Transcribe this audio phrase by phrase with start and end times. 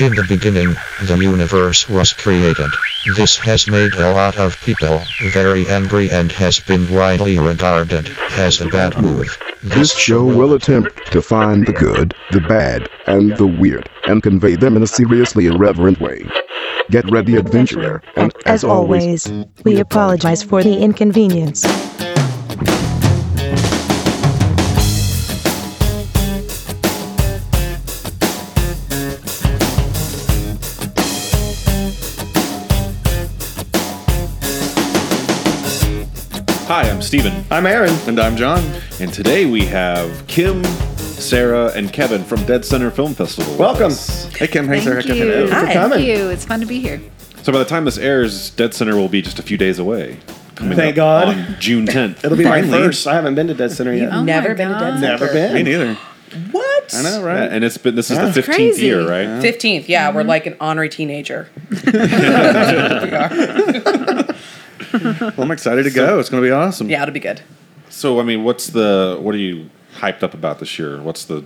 [0.00, 2.68] In the beginning, the universe was created.
[3.14, 5.00] This has made a lot of people
[5.32, 9.38] very angry and has been widely regarded as a bad move.
[9.62, 14.56] This show will attempt to find the good, the bad, and the weird, and convey
[14.56, 16.26] them in a seriously irreverent way.
[16.90, 19.30] Get ready, adventurer, and As always,
[19.64, 21.64] we apologize for the inconvenience.
[36.94, 37.44] Hi, I'm Steven.
[37.50, 37.92] I'm Aaron.
[38.06, 38.62] And I'm John.
[39.00, 40.62] And today we have Kim,
[40.94, 43.56] Sarah, and Kevin from Dead Center Film Festival.
[43.56, 43.90] Welcome.
[44.38, 44.68] Hey, Kim.
[44.68, 45.02] Hey, Sarah.
[45.02, 45.26] Thank Kevin.
[45.26, 45.48] you.
[45.48, 46.04] Thanks for Thank coming.
[46.04, 46.30] you.
[46.30, 47.02] It's fun to be here.
[47.42, 50.18] So by the time this airs, Dead Center will be just a few days away.
[50.54, 51.36] Coming Thank up God.
[51.36, 52.24] On June 10th.
[52.24, 52.84] It'll be my Finally.
[52.84, 53.08] first.
[53.08, 54.12] I haven't been to Dead Center yet.
[54.12, 55.02] Oh Never my been to Dead Center.
[55.08, 55.52] Never been.
[55.52, 55.94] Me neither.
[56.52, 56.94] What?
[56.94, 57.52] I know, Yeah, right?
[57.52, 58.86] and it's been this is the 15th Crazy.
[58.86, 59.40] year, right?
[59.40, 60.28] Fifteenth, yeah, we're mm-hmm.
[60.30, 61.48] like an honorary teenager.
[65.20, 66.18] well, I'm excited to go.
[66.18, 66.88] It's going to be awesome.
[66.88, 67.42] Yeah, it'll be good.
[67.90, 71.00] So I mean, what's the what are you hyped up about this year?
[71.00, 71.44] What's the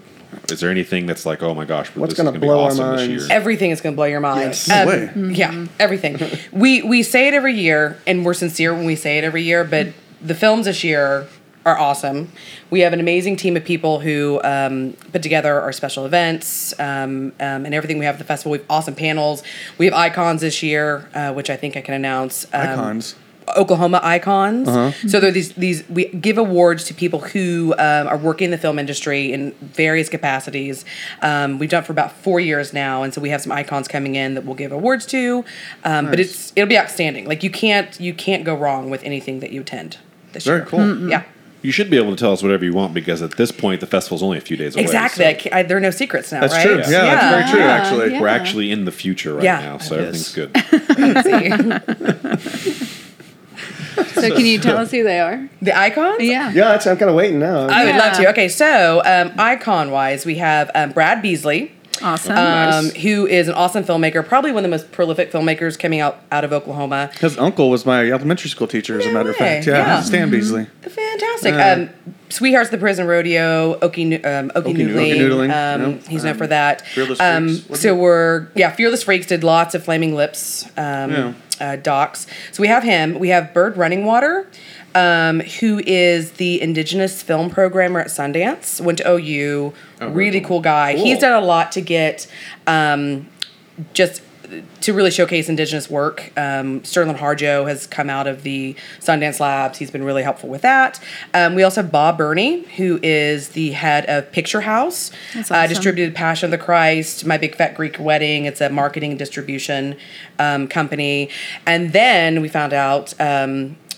[0.51, 2.93] is there anything that's like, oh my gosh, What's gonna gonna be blow our awesome
[2.93, 3.31] this minds?
[3.31, 4.41] Everything is going to blow your mind.
[4.41, 4.69] Yes.
[4.69, 5.11] No way.
[5.33, 6.19] Yeah, everything.
[6.53, 9.65] we we say it every year, and we're sincere when we say it every year.
[9.65, 9.89] But
[10.21, 11.27] the films this year
[11.65, 12.31] are awesome.
[12.71, 17.33] We have an amazing team of people who um, put together our special events um,
[17.41, 18.53] um, and everything we have at the festival.
[18.53, 19.43] We have awesome panels.
[19.77, 22.45] We have icons this year, uh, which I think I can announce.
[22.53, 23.15] Um, Icons.
[23.57, 24.69] Oklahoma icons.
[24.69, 24.93] Uh-huh.
[25.09, 28.51] So there are these these we give awards to people who um, are working in
[28.51, 30.85] the film industry in various capacities.
[31.23, 33.89] Um, we've done it for about four years now, and so we have some icons
[33.89, 35.45] coming in that we'll give awards to.
[35.85, 37.27] Um, But it's it'll be outstanding.
[37.27, 39.99] Like you can't you can't go wrong with anything that you attend
[40.33, 40.67] this Very year.
[40.67, 41.09] cool.
[41.09, 41.23] Yeah.
[41.61, 43.87] You should be able to tell us whatever you want because at this point the
[43.89, 44.85] festival's only a few days away.
[44.85, 45.25] Exactly.
[45.25, 46.63] so I I, there are no secrets now, That's right?
[46.63, 46.77] true.
[46.77, 48.13] Yeah, that's very true, Yeah, actually.
[48.13, 48.21] yeah.
[48.21, 49.59] We're actually in the future right Yeah.
[49.61, 50.35] now, so It everything's is.
[50.37, 50.53] good.
[54.15, 55.49] So can you tell us who they are?
[55.61, 56.21] The icons?
[56.21, 56.51] Yeah.
[56.53, 57.67] Yeah, that's, I'm kind of waiting now.
[57.67, 58.29] I would love to.
[58.31, 61.73] Okay, so um, icon wise, we have um, Brad Beasley.
[62.03, 62.37] Awesome.
[62.37, 66.19] um, who is an awesome filmmaker, probably one of the most prolific filmmakers coming out
[66.33, 67.11] out of Oklahoma.
[67.21, 69.67] His uncle was my elementary school teacher, as a No matter of fact.
[69.67, 70.01] Yeah, Yeah.
[70.03, 70.67] Stan Beasley.
[70.83, 71.55] Fantastic.
[71.55, 71.91] Uh, um,
[72.31, 75.17] Sweethearts of the Prison Rodeo, Okie, Noo- um, Okie, Okie Noodling.
[75.17, 76.07] Okie Noodling, Um, yep.
[76.09, 76.87] He's known Um, for that.
[76.89, 81.11] Fearless um, Freaks, wasn't so we're yeah, Fearless Freaks did lots of Flaming Lips um,
[81.11, 81.33] Yeah.
[81.61, 82.27] uh, docs.
[82.53, 83.19] So we have him.
[83.19, 84.47] We have Bird Running Water.
[84.95, 88.81] Um, who is the Indigenous film programmer at Sundance?
[88.81, 89.73] Went to OU.
[90.01, 90.95] really cool guy.
[90.95, 91.05] Cool.
[91.05, 92.27] He's done a lot to get
[92.67, 93.29] um,
[93.93, 94.23] just
[94.81, 96.33] to really showcase indigenous work.
[96.37, 99.79] Um, Sterlin Harjo has come out of the Sundance Labs.
[99.79, 101.01] He's been really helpful with that.
[101.35, 105.67] Um, we also have Bob Berney, who is the head of Picture House, That's uh,
[105.67, 108.47] distributed Passion of the Christ, My Big Fat Greek Wedding.
[108.47, 109.97] It's a marketing and distribution
[110.39, 111.29] um, company.
[111.67, 113.15] And then we found out.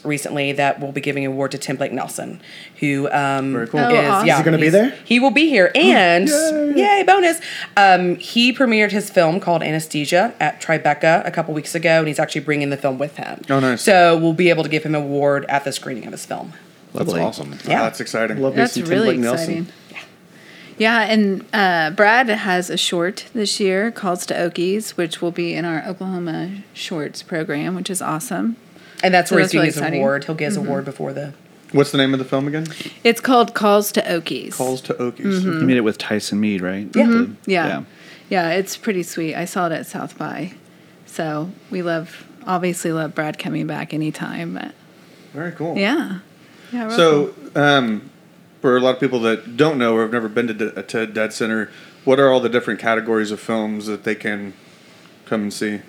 [0.05, 2.41] Recently that we'll be giving an award to Tim Blake Nelson
[2.81, 3.81] who um Very cool.
[3.81, 4.27] Oh, is awesome.
[4.27, 4.91] yeah Is he gonna be there?
[5.05, 6.73] he will be here and Yay.
[6.77, 7.41] yay bonus
[7.77, 12.19] um, he premiered his film called Anesthesia at Tribeca a couple weeks ago, and he's
[12.19, 13.41] actually bringing the film with him.
[13.51, 13.83] Oh, nice.
[13.83, 16.53] So we'll be able to give him an award at the screening of his film.
[16.93, 17.53] That's awesome.
[17.67, 17.81] Yeah.
[17.81, 18.39] Oh, that's exciting.
[18.41, 19.55] Love me That's some Tim really Blake exciting.
[19.65, 19.73] Nelson.
[20.79, 25.55] Yeah, and uh, Brad has a short this year, Calls to Okies, which will be
[25.55, 28.57] in our Oklahoma Shorts program, which is awesome.
[29.03, 29.99] And that's So where that's he's doing really his exciting.
[30.01, 30.03] Mm-hmm.
[30.05, 30.25] award.
[30.25, 31.33] He'll get his award before the.
[31.73, 32.67] What's the name of the film again?
[33.05, 34.55] It's called Calls to Okies.
[34.55, 35.41] Calls to Okies.
[35.41, 35.61] Mm-hmm.
[35.61, 36.89] You made it with Tyson Meade, right?
[36.95, 37.07] Yeah.
[37.07, 37.83] The- Yeah.
[38.29, 38.51] yeah.
[38.51, 39.35] it's pretty sweet.
[39.37, 40.55] I saw it at South by.
[41.07, 44.55] So we love, obviously, love Brad coming back anytime.
[44.55, 44.73] But
[45.33, 45.77] Very cool.
[45.77, 46.19] yeah.
[46.73, 46.87] Yeah.
[46.89, 48.11] real So, um,
[48.61, 51.07] for a lot of people that don't know or have never been to, De- to
[51.07, 51.71] Dead Center,
[52.05, 54.55] what are all the different categories of films that they can
[55.27, 55.81] come and see?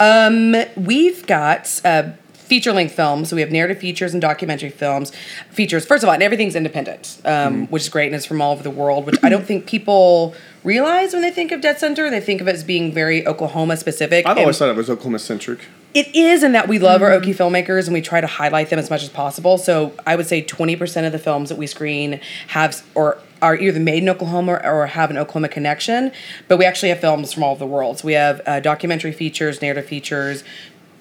[0.00, 2.10] Um, we've got uh,
[2.48, 3.28] feature length films.
[3.28, 5.12] So we have narrative features and documentary films.
[5.50, 7.64] Features, first of all, and everything's independent, um, Mm-hmm.
[7.66, 10.34] which is great, and it's from all over the world, which I don't think people
[10.64, 12.10] realize when they think of Dead Center.
[12.10, 14.26] They think of it as being very Oklahoma specific.
[14.26, 15.60] I've always thought it was Oklahoma centric.
[15.94, 18.78] It is in that we love our Okie filmmakers and we try to highlight them
[18.78, 19.56] as much as possible.
[19.56, 23.80] So I would say 20% of the films that we screen have or are either
[23.80, 26.12] made in Oklahoma or have an Oklahoma connection.
[26.46, 28.00] But we actually have films from all over the world.
[28.00, 30.44] So we have uh, documentary features, narrative features,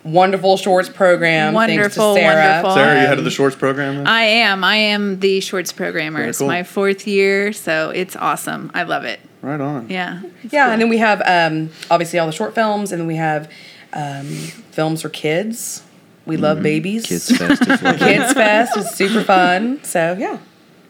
[0.07, 1.53] wonderful shorts program.
[1.53, 2.45] Wonderful, thanks to Sarah.
[2.63, 2.75] wonderful.
[2.75, 3.97] Sarah, you head of the shorts program?
[3.97, 4.07] Then?
[4.07, 4.63] I am.
[4.63, 6.19] I am the shorts programmer.
[6.19, 6.47] Very It's cool.
[6.47, 8.71] my fourth year, so it's awesome.
[8.73, 9.19] I love it.
[9.41, 9.89] right on.
[9.89, 10.21] Yeah.
[10.49, 10.73] Yeah, cool.
[10.73, 13.51] and then we have um, obviously all the short films, and then we have
[13.93, 14.25] um,
[14.71, 15.83] films for kids.
[16.25, 17.05] We love babies.
[17.05, 17.79] Kids Fest is.
[17.99, 19.81] Kids Fest is super fun.
[19.83, 20.39] So yeah.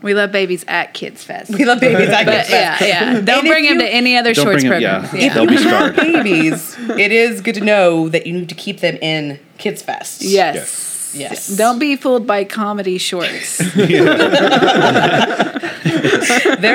[0.01, 1.49] We love babies at Kids Fest.
[1.51, 2.09] We love babies.
[2.09, 2.81] at Kids Fest.
[2.81, 3.13] yeah, yeah.
[3.21, 4.99] Don't And bring them you- to any other shorts bring 'em- yeah.
[5.07, 5.23] programs.
[5.25, 5.95] If They'll be you scarred.
[5.95, 10.21] babies, it is good to know that you need to keep them in Kids Fest.
[10.21, 11.11] Yes.
[11.15, 11.47] Yes.
[11.47, 13.57] Don't be fooled by comedy shorts.
[13.75, 13.95] They're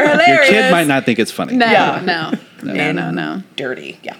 [0.08, 0.26] hilarious.
[0.28, 1.54] Your kid might not think it's funny.
[1.56, 2.00] No, Yeah.
[2.04, 2.32] no,
[2.62, 3.42] no, And no, no.
[3.56, 3.98] Dirty.
[4.02, 4.16] Yeah.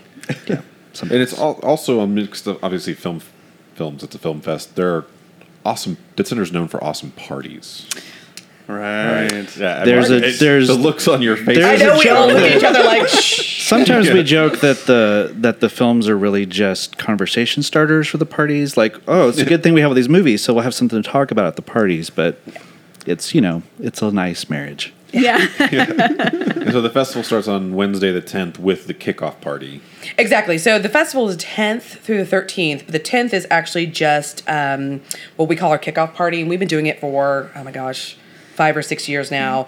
[0.92, 3.20] Some- And it's al- also a mix of obviously film
[3.74, 4.02] films.
[4.02, 4.76] It's a film fest.
[4.76, 5.06] There are
[5.64, 5.96] awesome.
[6.16, 7.86] Dead Center's known for awesome parties.
[8.68, 9.56] Right.
[9.56, 11.58] Yeah, There's a- it- there's- the looks on your face.
[11.58, 13.66] there's I know a we all joke look at each other like, shh.
[13.68, 18.26] Sometimes we joke that the that the films are really just conversation starters for the
[18.26, 18.76] parties.
[18.76, 21.02] Like, oh, it's a good thing we have all these movies, so we'll have something
[21.02, 22.10] to talk about at the parties.
[22.10, 22.38] But
[23.06, 24.92] it's you know, it's a nice marriage.
[25.12, 25.46] Yeah.
[26.62, 29.82] And so the festival starts on Wednesday the 10th with the kickoff party.
[30.16, 30.58] Exactly.
[30.58, 35.00] So the festival is 10th through the 13th, but the 10th is actually just um,
[35.34, 38.16] what we call our kickoff party, and we've been doing it for oh my gosh,
[38.54, 39.66] five or six years now.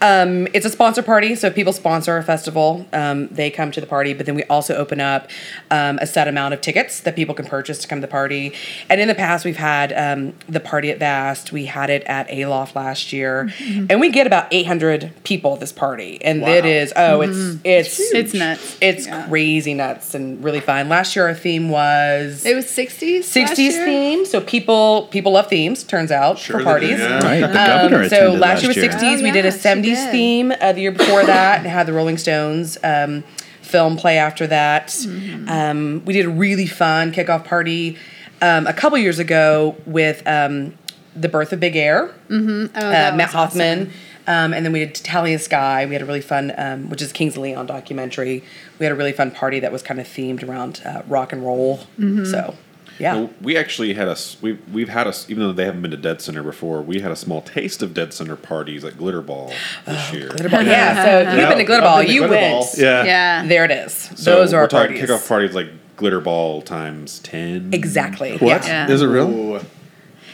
[0.00, 2.86] Um, it's a sponsor party, so people sponsor a festival.
[2.92, 5.28] Um, they come to the party, but then we also open up
[5.70, 8.52] um, a set amount of tickets that people can purchase to come to the party.
[8.88, 11.52] And in the past, we've had um, the party at Vast.
[11.52, 13.50] We had it at Aloft last year,
[13.88, 18.00] and we get about 800 people at this party, and it is oh, it's it's
[18.12, 18.78] It's nuts.
[18.80, 19.26] it's Yeah.
[19.28, 20.88] crazy nuts and really fun.
[20.88, 23.20] Last year our theme was It was 60s.
[23.20, 25.82] 60s theme, so people people love themes.
[25.84, 26.96] Turns out Sure for parties.
[26.98, 27.18] do, yeah.
[27.24, 27.40] Right.
[27.40, 27.52] The Um,
[27.90, 28.90] governor so attended last year was year.
[28.90, 29.18] 60s.
[29.18, 30.10] Oh, we did a 70s did.
[30.10, 33.22] theme uh, the year before that, and had the Rolling Stones um,
[33.62, 34.88] film play after that.
[34.88, 35.48] Mm-hmm.
[35.48, 37.96] Um, we did a really fun kickoff party
[38.42, 40.74] um, a couple years ago with um,
[41.14, 43.80] the birth of Big Air Oh, uh, Matt Hoffman.
[43.82, 43.92] awesome.
[44.26, 45.86] Um, and then we did Talihina Sky.
[45.86, 48.44] We had a really fun, um, which is Kings of Leon documentary.
[48.78, 51.42] We had a really fun party that was kind of themed around uh, rock and
[51.44, 51.78] roll.
[51.98, 52.26] Mm-hmm.
[52.26, 52.54] So,
[53.00, 53.14] yeah.
[53.14, 54.36] Well, we actually had us.
[54.42, 56.82] We've we've had us even though they haven't been to Dead Center before.
[56.82, 59.52] We had a small taste of Dead Center parties at Glitter Ball
[59.86, 60.28] this year.
[60.28, 60.62] Glitter Ball.
[60.62, 61.98] Yeah, so you've been to Glitter I've Ball.
[61.98, 62.66] been to You Glitter went.
[62.78, 63.04] Yeah.
[63.04, 63.46] Yeah.
[63.46, 63.92] There it is.
[63.94, 65.10] So Those are we're our talking parties.
[65.10, 67.70] kickoff parties like Glitter Ball times ten.
[67.72, 68.32] Exactly.
[68.38, 68.66] What?
[68.66, 68.86] Yeah.
[68.86, 68.94] Yeah.
[68.94, 69.28] Is it real?
[69.30, 69.56] Ooh.
[69.56, 69.64] I'm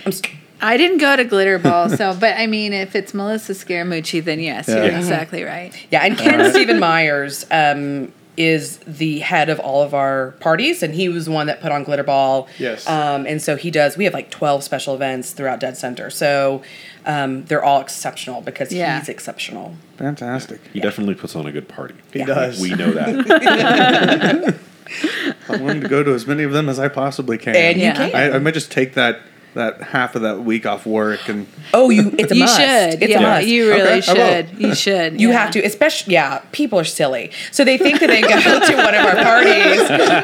[0.06, 0.22] s-
[0.60, 4.40] I didn't go to Glitter Ball, so but I mean, if it's Melissa Scaramucci, then
[4.40, 4.96] yes, you're Yeah.
[4.98, 5.72] exactly right.
[5.90, 10.94] Yeah, and Ken Stephen Myers um, is the head of all of our parties, and
[10.94, 12.46] he was the one that put on Glitter Ball.
[12.58, 12.86] Yes.
[12.88, 13.96] Um, and so he does.
[13.96, 16.62] We have like twelve special events throughout Dead Center, so
[17.06, 18.98] um, they're all exceptional because Yeah.
[18.98, 19.74] he's exceptional.
[19.96, 20.60] Fantastic.
[20.72, 21.94] He definitely puts on a good party.
[22.12, 22.26] He Yeah.
[22.26, 22.60] does.
[22.60, 24.56] We know that.
[25.48, 27.56] I'm willing to go to as many of them as I possibly can.
[27.56, 27.94] And you Yeah.
[28.10, 28.14] can.
[28.14, 29.20] I, I might just take that
[29.56, 32.14] that half of that week off work and oh, you.
[32.18, 32.56] It's a you must.
[32.56, 33.02] should.
[33.02, 33.46] It's yeah, a must.
[33.46, 34.60] you really Okay, should.
[34.60, 35.20] You should.
[35.20, 35.38] You yeah.
[35.42, 36.38] have to, especially yeah.
[36.52, 38.28] People are silly, so they think that they go
[38.66, 39.80] to one of our parties.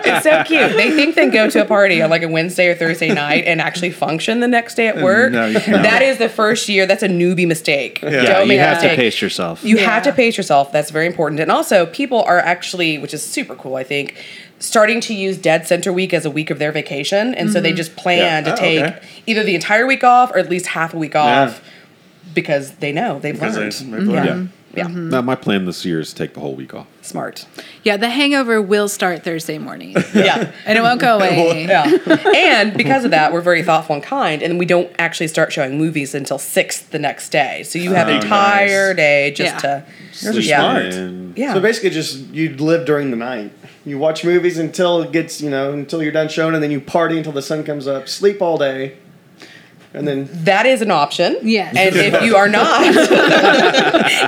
[0.07, 0.77] It's so cute.
[0.77, 3.61] They think they go to a party on like a Wednesday or Thursday night and
[3.61, 5.33] actually function the next day at mm, work.
[5.33, 5.59] no, you.
[5.59, 6.87] That is the first year.
[6.87, 8.01] That's a newbie mistake.
[8.03, 9.65] Yeah, Don't you make a have to pace yourself.
[9.65, 9.91] You Yeah.
[9.91, 10.71] have to pace yourself.
[10.73, 11.41] That's very important.
[11.41, 14.15] And also, people are actually, which is super cool, I think,
[14.63, 17.35] starting to use Dead Center Week as a week of their vacation.
[17.35, 17.77] And so they mm-hmm.
[17.77, 18.53] just plan Yeah.
[18.53, 19.03] to Oh, take okay.
[19.27, 21.61] either the entire week off or at least half a week off
[22.33, 23.73] because they know they've Because learned.
[23.73, 24.27] they- they've learned.
[24.27, 24.47] yeah.
[24.75, 24.87] Yeah.
[24.87, 25.11] Mm-hmm.
[25.11, 26.87] Now my plan this year is to take the whole week off.
[27.03, 27.47] Smart.
[27.83, 30.53] Yeah, the hangover will start Thursday morning, Yeah.
[30.65, 31.67] and it won't go away.
[31.67, 31.85] Yeah.
[32.37, 35.77] and because of that, we're very thoughtful and kind, and we don't actually start showing
[35.79, 37.65] movies until six the next day.
[37.65, 38.97] So you have Oh, an entire nice.
[38.97, 39.59] day just Yeah.
[39.61, 39.85] to.
[40.25, 40.91] Guys are yeah.
[40.91, 41.37] smart.
[41.37, 41.55] Yeah.
[41.55, 43.53] So basically, just you live during the night.
[43.85, 46.81] You watch movies until it gets, you know, until you're done showing, and then you
[46.81, 48.09] party until the sun comes up.
[48.09, 48.97] Sleep all day,
[49.95, 51.39] and then That is an option.
[51.43, 51.77] Yes.
[51.77, 52.81] And if you are not,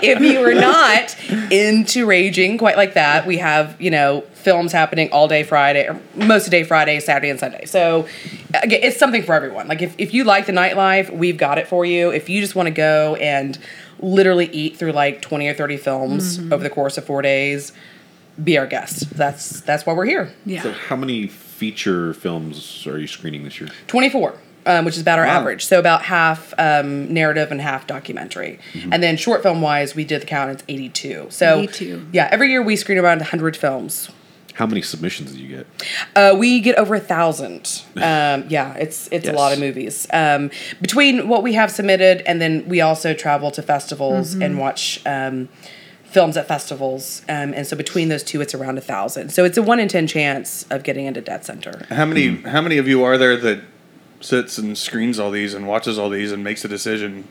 [0.03, 1.17] if you are not
[1.51, 6.01] into raging quite like that, we have, you know, films happening all day Friday, or
[6.15, 7.65] most of the day Friday, Saturday, and Sunday.
[7.65, 8.07] So
[8.63, 9.69] again, it's something for everyone.
[9.69, 12.11] Like if, if you like the nightlife, we've got it for you.
[12.11, 13.59] If you just want to go and
[14.01, 16.53] literally eat through like 20 or 30 films mm-hmm.
[16.53, 17.73] over the course of four days,
[18.43, 19.11] be our guest.
[19.11, 20.35] That's that's why we're here.
[20.45, 20.63] Yeah.
[20.63, 23.71] so, how many feature films are you screening this year?
[23.87, 24.35] 24
[24.67, 25.41] um, which is about our Wow.
[25.41, 25.65] average.
[25.67, 28.59] So about half um, narrative and half documentary.
[28.91, 32.07] And then short film wise we did the count it's 82 so 82.
[32.13, 34.11] yeah every year we screen around 100 films.
[34.55, 35.67] How many submissions do you get?
[36.15, 37.83] uh, we get over a thousand.
[37.97, 40.07] Um, yeah it's it's a lot of movies.
[40.13, 45.01] Um, between what we have submitted and then we also travel to festivals and watch
[45.07, 45.49] um,
[46.05, 47.23] films at festivals.
[47.29, 49.31] Um, and so between those two it's around a thousand.
[49.31, 51.85] So it's a one in ten chance of getting into dead center.
[51.91, 53.61] How many how many of you are there that
[54.25, 57.29] sits and screens all these and watches all these and makes a decision?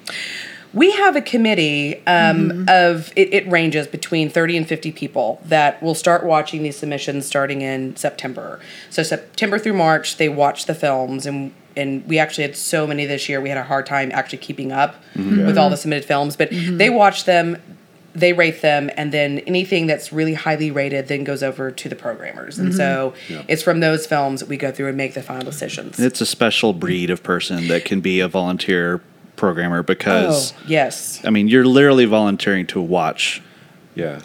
[0.73, 2.65] We have a committee um, mm-hmm.
[2.67, 7.27] of it, it ranges between 30 and 50 people that will start watching these submissions
[7.27, 8.59] starting in September.
[8.89, 13.05] So September through March, they watch the films, and and we actually had so many
[13.05, 13.41] this year.
[13.41, 15.45] We had a hard time actually keeping up mm-hmm.
[15.45, 16.77] with all the submitted films, but mm-hmm.
[16.77, 17.57] they watch them.
[18.15, 21.95] They rate them, and then anything that's really highly rated then goes over to the
[21.95, 22.59] programmers.
[22.59, 23.13] And so
[23.47, 25.99] it's from those films that we go through and make the final decisions.
[25.99, 29.01] It's a special breed of person that can be a volunteer
[29.35, 31.19] programmer because oh, yes.
[31.25, 33.41] I mean you're literally volunteering to watch
[33.95, 34.21] Yeah.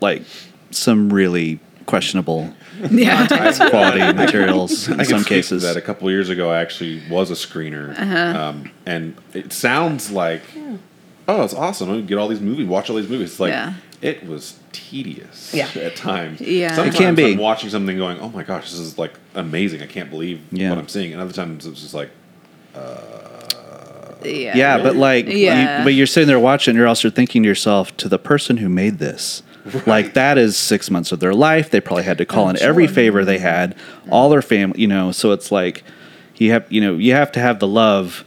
[0.00, 0.22] like
[0.70, 2.54] some really questionable
[2.92, 3.26] Yeah.
[3.70, 5.62] quality materials in some cases.
[5.64, 8.38] that a couple of years ago, I actually was a screener, Uh-huh.
[8.40, 10.42] um, and it sounds like,
[11.28, 11.90] oh, it's awesome!
[11.90, 13.30] I get all these movies, watch all these movies.
[13.32, 13.74] It's like Yeah.
[14.02, 15.68] it was tedious Yeah.
[15.76, 16.40] at times.
[16.40, 16.72] Yeah.
[16.72, 17.32] It sometimes can be.
[17.32, 19.82] I'm watching something, going, "Oh my gosh, this is like amazing!
[19.82, 20.70] I can't believe Yeah.
[20.70, 22.10] what I'm seeing." And other times it's just like,
[22.74, 22.80] uh,
[24.24, 24.56] yeah.
[24.56, 25.78] yeah, but like, Yeah.
[25.78, 28.68] you, but you're sitting there watching, you're also thinking to yourself, to the person who
[28.68, 29.42] made this,
[29.86, 31.70] like that is six months of their life.
[31.70, 33.74] They probably had to call in every favor they had,
[34.10, 35.12] all their family, you know.
[35.12, 35.84] So it's like
[36.36, 38.24] you have, you know, you have to have the love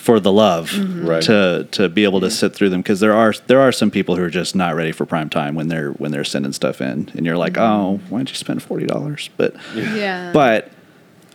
[0.00, 0.72] for the love
[1.04, 1.22] Right.
[1.24, 4.16] to to be able to sit through them because there are there are some people
[4.16, 7.10] who are just not ready for prime time when they're when they're sending stuff in,
[7.14, 9.28] and you're like, oh, why don't you spend forty dollars?
[9.36, 10.30] But Yeah.
[10.32, 10.70] but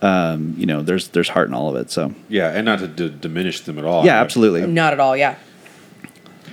[0.02, 1.90] um, you know, there's there's heart in all of it.
[1.90, 4.04] So yeah, and not to d- diminish them at all.
[4.04, 4.66] yeah, I- absolutely.
[4.66, 5.16] Not at all.
[5.16, 5.36] Yeah.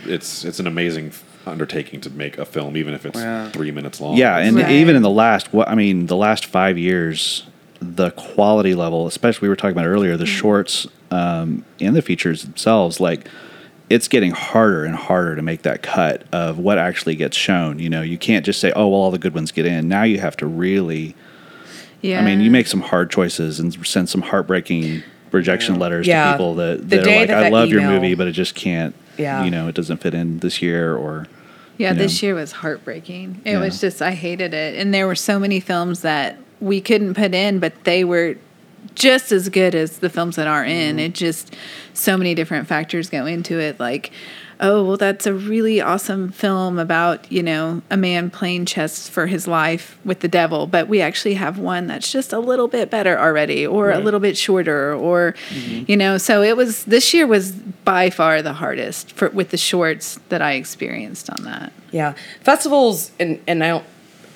[0.06, 1.12] It's it's an amazing
[1.46, 3.50] undertaking to make a film, even if it's Yeah.
[3.50, 4.16] three minutes long.
[4.18, 4.72] Yeah, and Right.
[4.72, 7.44] even in the last, what I mean, the last five years,
[7.84, 12.44] the quality level, especially we were talking about earlier, the shorts um, and the features
[12.44, 13.28] themselves, like
[13.90, 17.78] it's getting harder and harder to make that cut of what actually gets shown.
[17.80, 20.04] You know, you can't just say, "Oh, well, all the good ones get in." Now
[20.04, 21.16] you have to really.
[22.02, 22.20] yeah.
[22.20, 26.26] I mean, you make some hard choices and send some heartbreaking rejection letters Yeah.
[26.26, 28.32] to people that, The that are like, that "I that love your movie, but it
[28.32, 29.44] just can't." Yeah.
[29.44, 31.28] You know, it doesn't fit in this year, or
[31.78, 32.02] Yeah, you know.
[32.04, 33.42] this year was heartbreaking.
[33.46, 33.60] It Yeah.
[33.60, 37.36] was just I hated it, and there were so many films that we couldn't put
[37.36, 38.38] in, but they were
[38.96, 40.98] just as good as the films that are in.
[40.98, 41.00] Mm-hmm.
[41.00, 41.56] It just
[41.94, 44.12] so many different factors go into it, like.
[44.60, 49.26] Oh well, that's a really awesome film about you know a man playing chess for
[49.26, 52.90] his life with the devil, but we actually have one that's just a little bit
[52.90, 55.92] better already, or a little bit shorter, or mm-hmm.
[55.92, 56.18] you know.
[56.18, 60.42] So it was this year was by far the hardest for with the shorts that
[60.42, 61.74] I experienced on that.
[61.92, 63.86] Yeah, festivals, and and I don't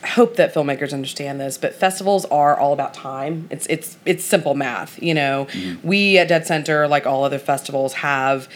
[0.08, 3.48] hope that filmmakers understand this, but festivals are all about time.
[3.52, 5.02] It's it's it's simple math.
[5.02, 5.48] You know,
[5.84, 8.50] we at Dead Center, like all other festivals, have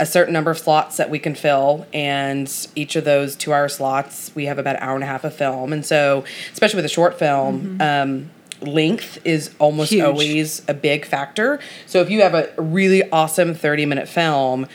[0.00, 4.32] a certain number of slots that we can fill, and each of those two-hour slots,
[4.34, 5.72] we have about an hour and a half of film.
[5.72, 7.80] And so, especially with a short film.
[7.80, 8.30] Um,
[8.60, 10.04] length is almost Huge.
[10.04, 14.68] always a big factor so if you have a really awesome 30 minute film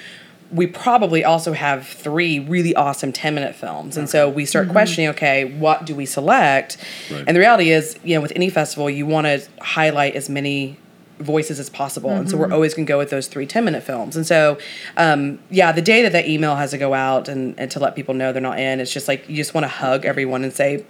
[0.51, 3.97] we probably also have three really awesome 10 minute films.
[3.97, 4.73] And so we start mm-hmm.
[4.73, 6.77] questioning okay, what do we select?
[7.11, 7.23] Right.
[7.27, 10.77] And the reality is, you know, with any festival, you want to highlight as many
[11.19, 12.11] voices as possible.
[12.11, 12.53] And so we're mm-hmm.
[12.53, 14.15] always going to go with those three 10 minute films.
[14.15, 14.57] And so,
[14.97, 17.95] um, yeah, the day that that email has to go out and, and to let
[17.95, 20.09] people know they're not in, it's just like you just want to hug mm-hmm.
[20.09, 20.85] everyone and say,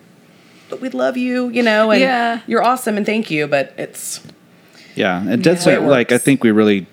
[0.69, 2.41] but we love you, you know, and Yeah.
[2.45, 3.47] you're awesome and thank you.
[3.47, 4.21] But it's,
[4.95, 5.61] Yeah, and Dead Yeah.
[5.61, 6.87] Center, It like I think we really,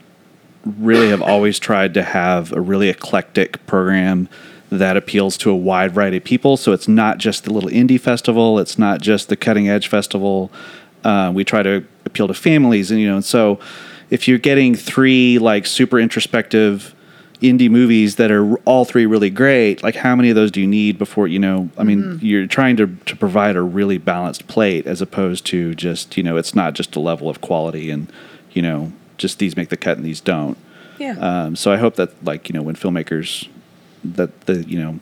[0.65, 4.29] really have always tried to have a really eclectic program
[4.71, 6.57] that appeals to a wide variety of people.
[6.57, 8.59] So it's not just the little indie festival.
[8.59, 10.51] It's not just the cutting edge festival.
[11.05, 13.61] Uh, we try to appeal to families, and you know, so
[14.11, 16.95] if you're getting three like super introspective
[17.43, 20.67] indie movies that are all three really great, like how many of those do you
[20.67, 21.69] need before you know?
[21.77, 26.17] I mean, you're trying to to provide a really balanced plate as opposed to just
[26.17, 28.11] you know, it's not just a level of quality and
[28.53, 30.57] you know, just these make the cut and these don't.
[30.99, 31.17] yeah.
[31.19, 33.49] Um, so I hope that like you know when filmmakers
[34.05, 35.01] that the you know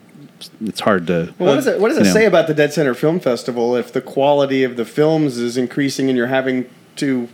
[0.61, 2.73] it's hard to Well, what does it What does it know, say about the Dead
[2.73, 7.29] Center Film Festival if the quality of the films is increasing and you're having to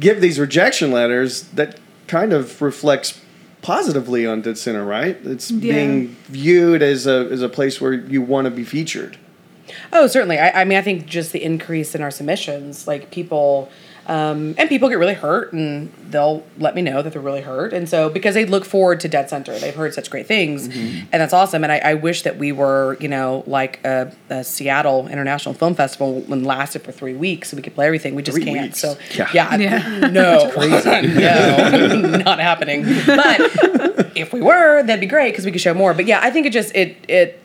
[0.00, 1.42] give these rejection letters?
[1.54, 3.20] That kind of reflects
[3.62, 5.16] positively on Dead Center, right?
[5.24, 5.72] It's Yeah.
[5.72, 9.16] being viewed as a as a place where you want to be featured.
[9.92, 10.38] Oh, certainly.
[10.38, 13.70] I, I mean, I think just the increase in our submissions, like people,
[14.06, 17.72] um, and people get really hurt, and they'll let me know that they're really hurt,
[17.72, 21.06] and so because they look forward to Dead Center, they've heard such great things, and
[21.12, 21.62] that's awesome.
[21.62, 25.74] And I, I wish that we were, you know, like a, a Seattle International Film
[25.74, 28.14] Festival and lasted for three weeks, so we could play everything.
[28.14, 28.60] We just Three can't.
[28.68, 28.80] weeks.
[28.80, 29.28] So Yeah.
[29.32, 29.98] yeah, Yeah.
[30.08, 32.82] no, no, not happening.
[33.06, 33.40] But
[34.16, 35.94] if we were, that'd be great because we could show more.
[35.94, 37.38] But yeah, I think it just it it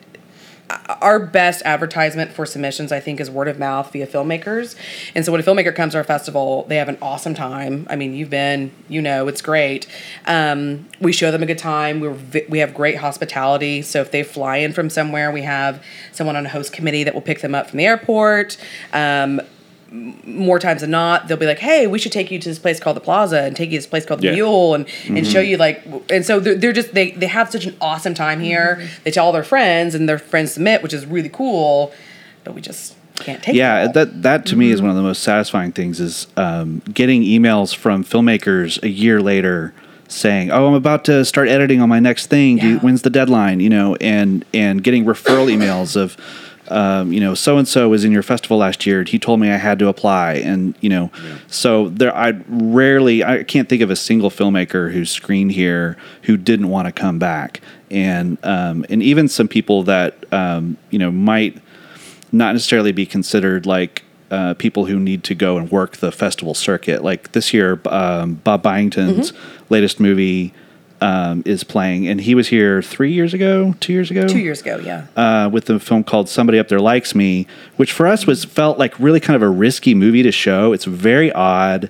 [1.02, 4.76] our best advertisement for submissions, I think, is word of mouth via filmmakers.
[5.16, 7.88] And so when a filmmaker comes to our festival, they have an awesome time.
[7.90, 9.88] I mean, you've been, you know, it's great.
[10.26, 12.00] Um, we show them a good time.
[12.00, 12.18] We're
[12.50, 13.82] we have great hospitality.
[13.82, 17.14] So if they fly in from somewhere, we have someone on a host committee that
[17.14, 18.58] will pick them up from the airport.
[18.94, 19.42] Um,
[19.92, 22.80] more times than not, they'll be like, "Hey, we should take you to this place
[22.80, 24.34] called the Plaza and take you to this place called the Yeah.
[24.34, 25.32] Mule and and mm-hmm.
[25.32, 28.40] show you like." And so they're, they're just they they have such an awesome time
[28.40, 28.78] here.
[28.80, 29.04] Mm-hmm.
[29.04, 31.94] They tell all their friends, and their friends submit, which is really cool.
[32.44, 33.56] But we just can't take.
[33.56, 34.88] yeah them that that to me is mm-hmm.
[34.88, 39.74] one of the most satisfying things is um, getting emails from filmmakers a year later
[40.08, 43.10] saying oh i'm about to start editing on my next thing Do you, when's the
[43.10, 46.16] deadline you know and and getting referral emails of
[46.70, 49.50] um, you know so and so was in your festival last year he told me
[49.50, 51.12] i had to apply and you know
[51.48, 56.36] so there i rarely i can't think of a single filmmaker who screened here who
[56.38, 61.12] didn't want to come back and um, and even some people that um, you know
[61.12, 61.58] might
[62.32, 66.54] not necessarily be considered like uh, people who need to go and work the festival
[66.54, 67.02] circuit.
[67.02, 69.74] Like this year, um, Bob Byington's Mm-hmm.
[69.74, 70.54] latest movie
[71.02, 74.62] um, is playing, and he was here three years ago, two years ago, two years
[74.62, 75.08] ago, yeah.
[75.16, 78.80] uh, with the film called Somebody Up There Likes Me, which for us was felt
[78.80, 80.74] like really kind of a risky movie to show.
[80.74, 81.90] It's very odd.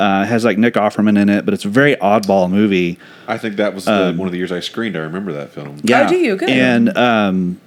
[0.00, 3.00] Uh, has like Nick Offerman in it, but it's a very oddball movie.
[3.26, 4.96] I think that was the, one of the years I screened.
[4.96, 5.80] I remember that film.
[5.82, 6.08] Yeah.
[6.08, 6.36] do you?
[6.36, 6.50] Good.
[6.50, 7.60] And um,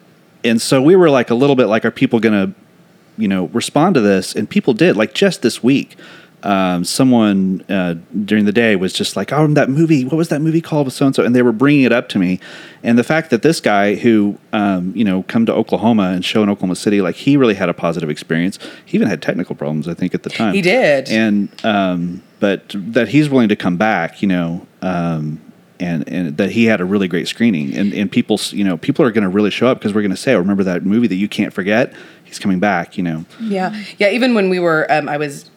[0.44, 2.54] and so we were like a little bit like, are people gonna,
[3.18, 4.34] you know, respond to this?
[4.34, 4.96] And people did.
[4.96, 5.98] Like just this week,
[6.44, 7.96] um, someone uh,
[8.26, 10.04] during the day was just like, oh, that movie.
[10.04, 11.24] What was that movie called with so and so?
[11.24, 12.40] And they were bringing it up to me.
[12.84, 16.42] And the fact that this guy who, um, you know, come to Oklahoma and show
[16.44, 18.58] in Oklahoma City, like he really had a positive experience.
[18.86, 20.54] He even had technical problems, I think, at the time.
[20.54, 21.10] He did.
[21.10, 24.68] And um, but that he's willing to come back, you know.
[24.82, 25.40] Um,
[25.80, 29.04] and, and that he had a really great screening and, and people you know people
[29.04, 31.08] are going to really show up because we're going to say oh, remember that movie
[31.08, 31.92] that you can't forget
[32.32, 34.10] he's coming back you know Yeah, yeah.
[34.10, 35.50] Even when we were, um, I was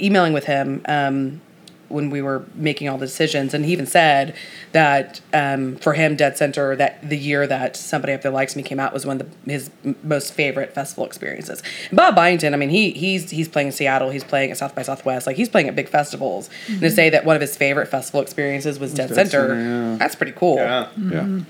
[0.00, 1.40] emailing with him um,
[1.88, 4.34] when we were making all the decisions, and he even said
[4.72, 8.62] that um, for him, Dead Center, that the year that Somebody Up There Likes Me
[8.62, 9.70] came out was one of the, his
[10.02, 11.62] most favorite festival experiences.
[11.88, 14.74] And Bob Byington, I mean, he he's he's playing in Seattle, he's playing at South
[14.74, 16.48] by Southwest, like he's playing at big festivals.
[16.68, 19.90] And to say that one of his favorite festival experiences was Dead, Dead Center, Center,
[19.90, 19.96] yeah.
[19.96, 20.56] that's pretty cool.
[20.56, 20.88] Yeah.
[20.96, 21.40] Yeah.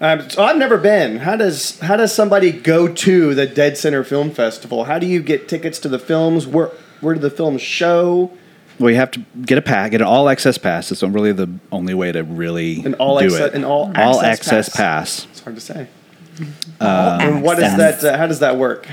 [0.00, 1.18] Um, so I've never been.
[1.18, 4.84] How does how does somebody go to the Dead Center Film Festival?
[4.84, 6.46] How do you get tickets to the films?
[6.46, 8.30] Where where do the films show?
[8.78, 11.46] well you have to get a pass get an all access pass it's really the
[11.70, 15.20] only way to really An all do acce- it an all all access access pass.
[15.26, 15.86] pass, It's hard to say.
[16.80, 18.02] and what is that?
[18.02, 18.88] Uh, how does that work?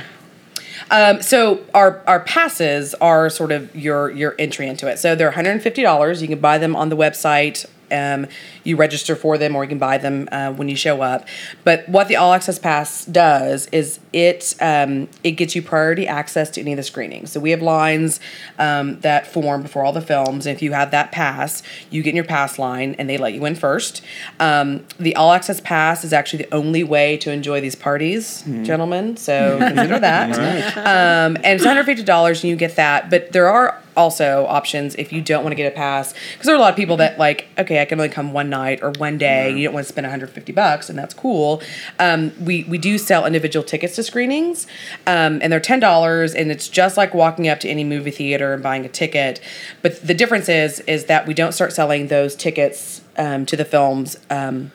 [0.91, 4.99] Um, so our our passes are sort of your your entry into it.
[4.99, 6.21] So they're one hundred and fifty dollars.
[6.21, 7.65] You can buy them on the website.
[7.89, 8.27] Um,
[8.67, 11.25] you register for them, or you can buy them uh, when you show up.
[11.63, 16.49] But what the All Access Pass does is it um, it gets you priority access
[16.51, 17.31] to any of the screenings.
[17.31, 18.19] So we have lines
[18.59, 20.45] um, that form before all the films.
[20.45, 23.33] And if you have that pass, you get in your pass line, and they let
[23.33, 24.03] you in first.
[24.39, 29.15] Um, the All Access Pass is actually the only way to enjoy these parties, gentlemen.
[29.15, 30.37] So consider that.
[30.77, 33.09] Um, and it's $150 and you get that.
[33.09, 36.53] But there are also options if you don't want to get a pass because there
[36.53, 38.91] are a lot of people that like okay i can only come one night or
[38.97, 41.61] one day you don't want to spend 150 bucks and that's cool.
[41.99, 44.67] Um, we we do sell individual tickets to screenings
[45.05, 48.63] um, and they're $10 and it's just like walking up to any movie theater and
[48.63, 49.41] buying a ticket.
[49.81, 53.65] But the difference is is that we don't start selling those tickets um, to the
[53.65, 54.71] films um,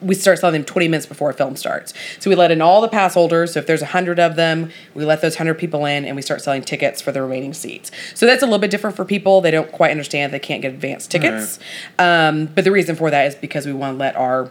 [0.00, 1.92] we start selling them 20 minutes before a film starts.
[2.20, 3.54] So we let in all the pass holders.
[3.54, 6.42] So if there's 100 of them, we let those 100 people in and we start
[6.42, 7.90] selling tickets for the remaining seats.
[8.14, 9.40] So that's a little bit different for people.
[9.40, 11.58] They don't quite understand they can't get advanced tickets.
[11.98, 14.50] Um, but the reason for that is because we want to let our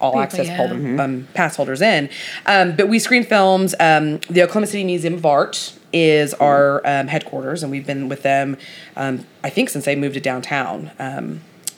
[0.00, 0.56] all access yeah.
[0.56, 2.10] holder, um, pass holders in.
[2.46, 3.74] Um, but we screen films.
[3.78, 8.22] Um, the Oklahoma City Museum of Art is our um, headquarters, and we've been with
[8.22, 8.56] them,
[8.96, 10.90] um, I think, since they moved to downtown.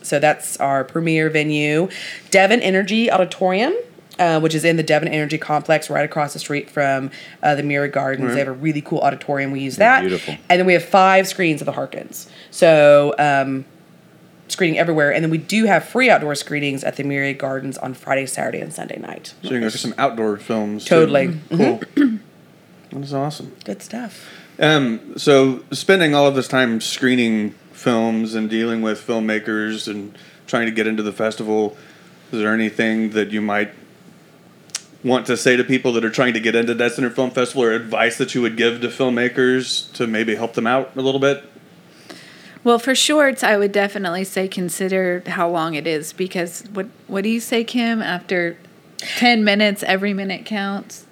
[0.05, 1.89] So that's our premier venue.
[2.31, 3.75] Devon Energy Auditorium.
[4.17, 7.11] Uh, which is in the Devon Energy Complex, right across the street from
[7.43, 8.33] uh, the Myriad Gardens.
[8.33, 9.51] They have a really cool auditorium.
[9.51, 10.37] We use that, beautiful.
[10.49, 12.29] and then we have five screens of the Harkins.
[12.53, 13.65] So um,
[14.47, 17.93] screening everywhere, and then we do have free outdoor screenings at the Myriad Gardens on
[17.93, 19.35] Friday, Saturday, and Sunday night.
[19.43, 20.85] So you can go to some outdoor films.
[20.85, 20.91] too.
[20.91, 21.27] Totally.
[21.27, 21.57] Mm-hmm.
[21.57, 22.19] Cool.
[22.93, 23.57] That is awesome.
[23.65, 24.29] Good stuff.
[24.61, 30.17] Um, so spending all of this time screening films and dealing with filmmakers and
[30.47, 31.77] trying to get into the festival,
[32.33, 33.71] is there anything that you might
[35.05, 37.63] want to say to people that are trying to get into Dead Center Film Festival
[37.63, 41.21] or advice that you would give to filmmakers to maybe help them out a little
[41.21, 41.45] bit?
[42.65, 47.23] Well, for shorts, I would definitely say consider how long it is because what what
[47.23, 48.01] do you say, Kim?
[48.01, 48.57] After
[48.97, 51.04] ten minutes, every minute counts.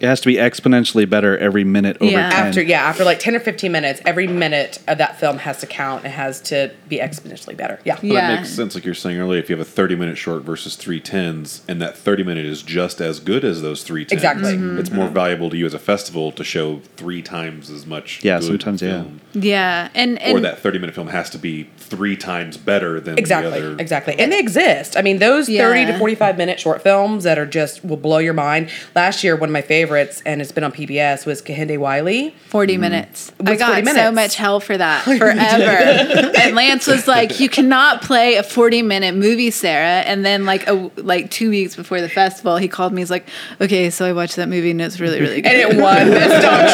[0.00, 2.30] It has to be exponentially better every minute over Yeah.
[2.30, 2.46] 10.
[2.46, 5.66] After yeah, after like ten or fifteen minutes, every minute of that film has to
[5.66, 6.04] count.
[6.04, 7.80] It has to be exponentially better.
[7.84, 7.94] Yeah.
[8.02, 8.28] Well, Yeah.
[8.28, 9.40] That makes sense, like you're saying earlier.
[9.40, 12.62] If you have a 30 minute short versus three tens, and that 30 minute is
[12.62, 14.54] just as good as those three tens, Exactly.
[14.54, 14.78] Mm-hmm.
[14.78, 18.20] it's more valuable to you as a festival to show three times as much.
[18.22, 19.02] Yeah, good sometimes, yeah.
[19.02, 19.20] film.
[19.34, 23.18] Yeah, and, and Or that 30 minute film has to be three times better than
[23.18, 23.76] Exactly, the other.
[23.80, 24.14] exactly.
[24.18, 24.96] And they exist.
[24.96, 28.34] I mean, those 30 to 45 minute short films that are just will blow your
[28.34, 28.70] mind.
[28.94, 32.30] Last year, one of my favorites, and it's been on PBS, was Kehinde Wiley.
[32.48, 32.80] 40 mm.
[32.80, 33.32] minutes.
[33.44, 36.32] I got 40 so much hell for that forever.
[36.38, 40.66] and Lance was like, "You cannot play a 40 minute movie, Sarah." And then like
[40.68, 43.00] a like 2 weeks before the festival, he called me.
[43.02, 43.28] He's like,
[43.60, 46.42] "Okay, so I watched that movie and it's really really good." And it won Best
[46.42, 46.68] Doc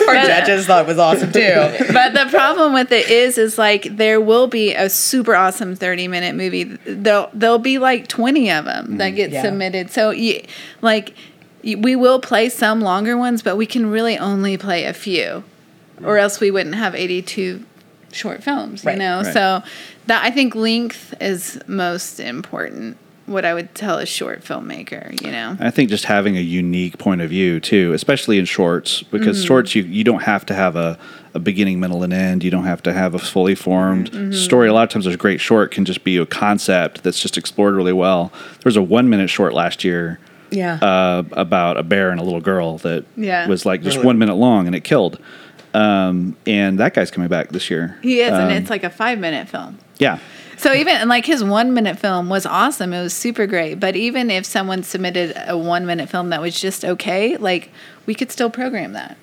[0.00, 0.08] Short.
[0.08, 1.92] Our judges thought it was awesome too.
[1.92, 6.08] but the problem with it is is like there will be a super awesome 30
[6.08, 9.16] minute movie there'll there'll be like 20 of them that mm.
[9.16, 9.42] get Yeah.
[9.42, 10.42] submitted so you
[10.82, 11.14] like y-
[11.62, 15.42] we will play some longer ones but we can really only play a few
[16.04, 17.64] or else we wouldn't have 82
[18.12, 19.32] short films Right, you know right.
[19.32, 19.62] so
[20.06, 22.96] that i think length is most important
[23.26, 26.98] what i would tell a short filmmaker you know I think just having a unique
[26.98, 29.46] point of view too, especially in shorts, because Mm-hmm.
[29.46, 30.98] shorts you you don't have to have a,
[31.34, 32.42] a beginning, middle, and end.
[32.42, 34.32] You don't have to have a fully formed Mm-hmm.
[34.32, 34.68] story.
[34.68, 37.74] A lot of times, there's great short can just be a concept that's just explored
[37.74, 38.32] really well.
[38.32, 40.18] There was a one minute short last year
[40.50, 40.74] Yeah.
[40.82, 43.46] uh, about a bear and a little girl that Yeah.
[43.46, 45.18] was like just one minute long and it killed.
[45.72, 47.96] Um, and that guy's coming back this year.
[48.02, 50.18] he is and Um, it's like a five minute film yeah.
[50.56, 52.92] So even and like his one minute film was awesome.
[52.92, 53.78] It was super great.
[53.80, 57.70] But even if someone submitted a one minute film that was just okay, like
[58.06, 59.16] we could still program that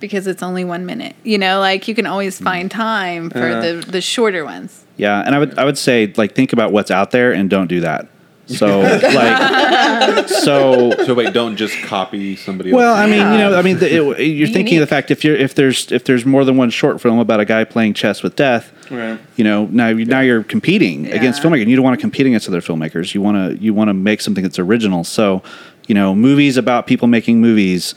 [0.00, 1.14] because it's only one minute.
[1.22, 4.84] You know, like you can always find time for the the shorter ones.
[4.96, 7.68] Yeah, and I would I would say like think about what's out there and don't
[7.68, 8.08] do that.
[8.46, 12.98] So like so So wait, don't just copy somebody well, else.
[12.98, 15.24] I mean, you know, I mean, the, it, you're Be thinking of the fact if
[15.24, 18.22] you're if there's if there's more than one short film about a guy playing chess
[18.22, 19.18] with death, Right.
[19.36, 21.50] you know, now you now you're competing against Yeah.
[21.50, 21.62] filmmakers.
[21.62, 23.14] and You don't want to compete against other filmmakers.
[23.14, 25.02] You want to you want to make something that's original.
[25.04, 25.42] So,
[25.88, 27.94] you know, movies about people making movies,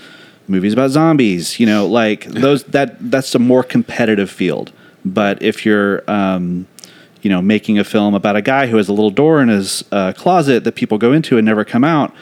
[0.48, 1.60] movies about zombies.
[1.60, 4.72] You know, like those that that's a more competitive field.
[5.06, 6.66] But if you're um,
[7.22, 9.84] you know, making a film about a guy who has a little door in his
[9.92, 12.14] uh, closet that people go into and never come out,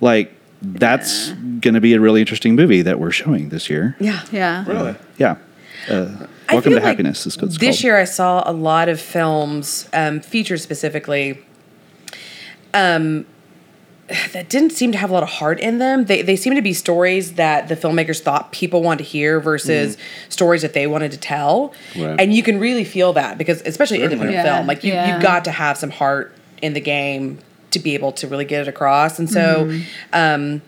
[0.00, 3.96] like that's going to be a really interesting movie that we're showing this year.
[4.00, 4.24] yeah.
[4.32, 4.64] Yeah.
[4.66, 4.94] Really?
[5.18, 5.36] Yeah.
[5.88, 7.84] Uh, Welcome to like Happiness is what it's This called.
[7.84, 11.38] year, I saw a lot of films, um, features specifically,
[12.74, 13.24] um,
[14.32, 16.04] that didn't seem to have a lot of heart in them.
[16.06, 19.96] They they seem to be stories that the filmmakers thought people wanted to hear versus
[20.28, 22.20] stories that they wanted to tell, Right.
[22.20, 24.42] and you can really feel that because especially independent Yeah.
[24.56, 25.12] film, like you Yeah.
[25.14, 27.38] you've got to have some heart in the game
[27.72, 29.70] to be able to really get it across, and so.
[30.12, 30.62] Um,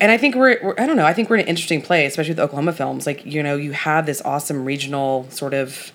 [0.00, 2.12] and I think we're, we're I don't know I think we're in an interesting place,
[2.12, 3.06] especially with Oklahoma films.
[3.06, 5.92] Like you know, you have this awesome regional sort of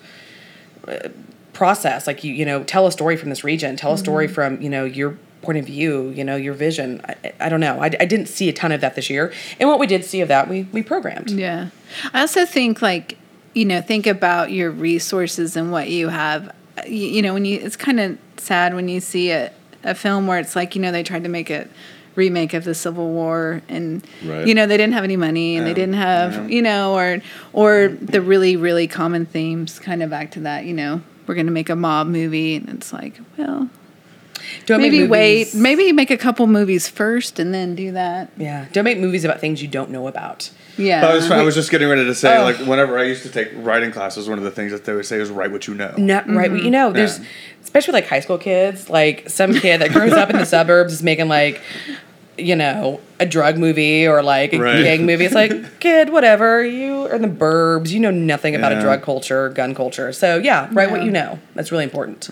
[0.86, 1.08] uh,
[1.52, 2.06] process.
[2.06, 4.70] Like you you know, tell a story from this region, tell a story from you
[4.70, 7.00] know your point of view, you know your vision.
[7.08, 7.80] I, I- I don't know.
[7.80, 10.20] I, I didn't see a ton of that this year, and what we did see
[10.20, 11.30] of that, we we programmed.
[11.30, 11.68] Yeah.
[12.12, 13.16] I also think like,
[13.54, 16.54] you know, think about your resources and what you have.
[16.86, 19.52] You, you know, when you it's kind of sad when you see a,
[19.84, 21.68] a film where it's like, you know, they tried to make a
[22.16, 24.46] remake of the Civil War and Right.
[24.46, 27.22] you know, they didn't have any money and they didn't have, you know, or
[27.52, 31.00] or the really really common themes kind of back to that, you know.
[31.28, 33.68] We're going to make a mob movie and it's like, well,
[34.66, 38.30] Don't make maybe wait, maybe make a couple movies first and then do that.
[38.36, 40.50] Yeah, don't make movies about things you don't know about.
[40.78, 41.06] Yeah.
[41.06, 42.44] I was, I was just getting ready to say, Oh.
[42.44, 45.06] like, whenever I used to take writing classes, one of the things that they would
[45.06, 45.92] say is write what you know.
[45.98, 46.70] Not right, but you mm-hmm.
[46.70, 47.24] know, there's Yeah.
[47.64, 51.02] especially like high school kids, like some kid that grows up in the suburbs is
[51.02, 51.60] making like,
[52.36, 54.82] you know, a drug movie or like a Right.
[54.84, 55.24] gang movie.
[55.24, 56.64] It's like, kid, whatever.
[56.64, 57.90] You are in the burbs.
[57.90, 60.12] You know nothing about a drug culture, gun culture.
[60.12, 61.40] So yeah, write what you know.
[61.56, 62.30] That's really important.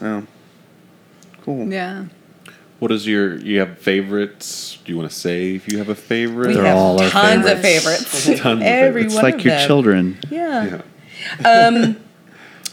[1.47, 1.73] Cool.
[1.73, 2.05] yeah.
[2.79, 3.37] What is your?
[3.39, 4.79] You have favorites?
[4.85, 6.49] Do you want to say if you have a favorite?
[6.49, 8.05] We They're have all our tons of favorites.
[8.25, 8.43] favorites.
[8.43, 9.15] Tons of favorites.
[9.15, 9.67] It's like your them.
[9.67, 10.19] children.
[10.31, 10.83] Yeah.
[11.41, 11.93] Yeah,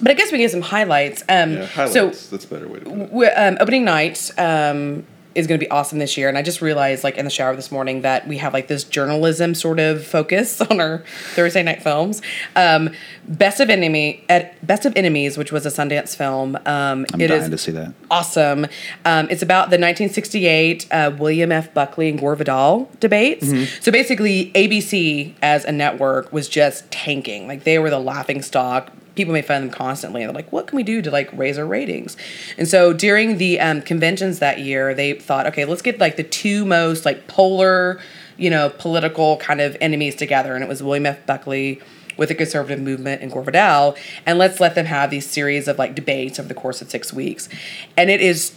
[0.01, 1.21] But I guess we get some highlights.
[1.29, 1.93] Um, yeah highlights.
[1.93, 3.11] So That's a better way to put it.
[3.13, 6.61] we um, opening night um, is going to be awesome this year, and I just
[6.61, 10.05] realized, like in the shower this morning, that we have like this journalism sort of
[10.05, 12.21] focus on our Thursday night films.
[12.55, 12.91] Um,
[13.27, 16.55] Best of Enemy, at Best of Enemies, which was a Sundance film.
[16.65, 17.93] Um, I'm it dying is to see that.
[18.11, 18.67] awesome.
[19.05, 21.73] Um, it's about the 1968 uh, William F.
[21.73, 23.49] Buckley and Gore Vidal debates.
[23.81, 27.47] So basically, ABC as a network was just tanking.
[27.47, 28.91] Like they were the laughing stock.
[29.15, 30.21] People may find them constantly.
[30.21, 32.17] And They're like, "What can we do to like raise our ratings?"
[32.57, 36.23] And so during the um, conventions that year, they thought, "Okay, let's get like the
[36.23, 37.99] two most like polar."
[38.37, 40.55] you know, political kind of enemies together.
[40.55, 41.25] And it was William F.
[41.25, 41.81] Buckley
[42.17, 43.95] with the conservative movement in Gore Vidal.
[44.25, 47.13] And let's let them have these series of like debates over the course of six
[47.13, 47.49] weeks.
[47.97, 48.55] And it is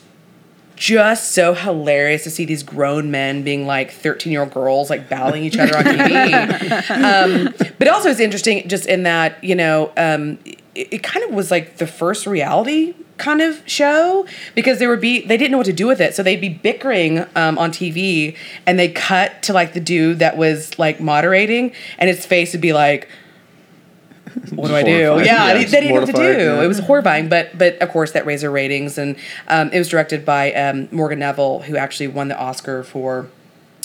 [0.77, 5.09] just so hilarious to see these grown men being like 13 year old girls like
[5.09, 6.91] battling each other on TV.
[7.51, 11.35] um, but also it's interesting just in that, you know, um, it, it kind of
[11.35, 15.57] was like the first reality kind of show because they would be they didn't know
[15.57, 18.37] what to do with it so they'd be bickering um, on tv
[18.67, 22.61] and they cut to like the dude that was like moderating and his face would
[22.61, 23.09] be like
[24.51, 24.91] what do I do?
[24.91, 26.23] Yeah, Yeah, they, didn't know what to do.
[26.23, 26.63] yeah.
[26.63, 29.17] It was horrifying, but but of course that raised their ratings, and
[29.49, 33.29] um, it was directed by um, Morgan Neville, who actually won the Oscar for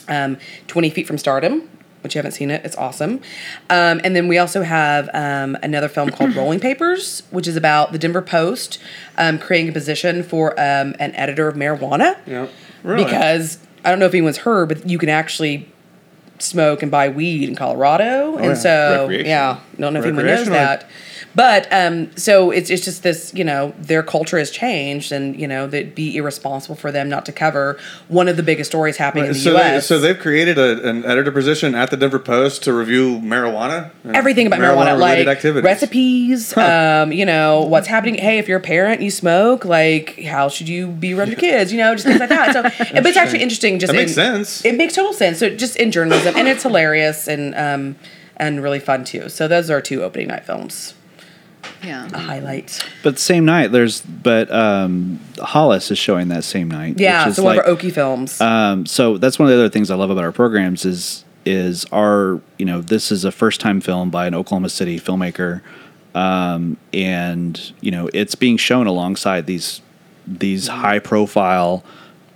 [0.08, 0.38] um,
[0.68, 1.70] Twenty Feet from Stardom.
[2.04, 3.22] Which you haven't seen it, it's awesome.
[3.70, 7.92] Um, and then we also have um, another film called Rolling Papers, which is about
[7.92, 8.80] the Denver Post
[9.20, 12.48] um, creating a position for um, an editor of marijuana Yeah.
[12.82, 13.04] Really?
[13.04, 15.71] because I don't know if anyone's heard, but you can actually
[16.42, 18.54] smoke and buy weed in Colorado, oh, and yeah.
[18.54, 20.90] so yeah, don't know if anyone knows that.
[21.34, 25.48] But um, so it's it's just this, you know, their culture has changed, and you
[25.48, 29.26] know, that'd be irresponsible for them not to cover one of the biggest stories happening
[29.26, 29.88] in the so, they, U.S.
[29.88, 33.92] so they've created a, an editor position at the Denver Post to review marijuana.
[34.06, 35.64] everything about marijuana, marijuana-related like activities.
[35.64, 38.16] recipes, um, you know, what's happening.
[38.16, 39.64] Hey, if you're a parent, you smoke.
[39.64, 41.72] Like, how should you be around your kids?
[41.72, 42.54] You know, just things like that.
[42.54, 42.64] So,
[42.94, 43.80] but it's actually interesting.
[43.80, 44.66] Just That makes in- sense.
[44.66, 45.40] It makes total sense.
[45.40, 47.96] So, just in journalism, and it's hilarious and um,
[48.36, 49.30] and really fun too.
[49.30, 50.94] So, those are two opening night films.
[51.84, 52.08] Yeah.
[52.14, 52.84] A highlight.
[53.04, 57.00] But same night, there's but um, Hollis is showing that same night.
[57.00, 58.40] Yeah, which is so one like, of our Okie films.
[58.40, 61.86] Um, so that's one of the other things I love about our programs is is
[61.86, 65.62] our you know this is a first time film by an Oklahoma City filmmaker,
[66.14, 69.82] um, and you know it's being shown alongside these
[70.28, 71.84] these high profile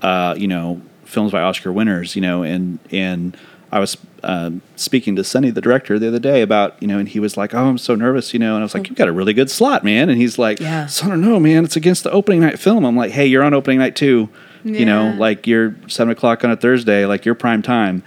[0.02, 2.16] uh, you know films by Oscar winners.
[2.16, 3.38] You know, and and
[3.72, 7.08] I was um, speaking to Sonny, the director, the other day about you know, and
[7.08, 9.08] he was like, "Oh, I'm so nervous," you know, and I was like, "You've got
[9.08, 10.88] a really good slot, man," and he's like, Yeah.
[10.88, 11.64] "So I don't know, man.
[11.64, 14.30] It's against the opening night film." I'm like, "Hey, you're on opening night too."
[14.64, 18.02] You know, like you're seven o'clock on a Thursday, like you're prime time,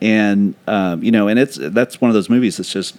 [0.00, 2.96] and um, you know, and it's that's one of those movies that's just,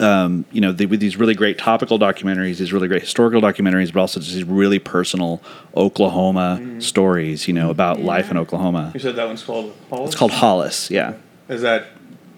[0.00, 3.92] um, you know, they, with these really great topical documentaries, these really great historical documentaries,
[3.92, 5.42] but also just these really personal
[5.76, 8.92] Oklahoma stories, you know, about life in Oklahoma.
[8.94, 10.06] You said that one's called Hollis?
[10.08, 11.14] It's called Hollis, yeah.
[11.48, 11.86] Is that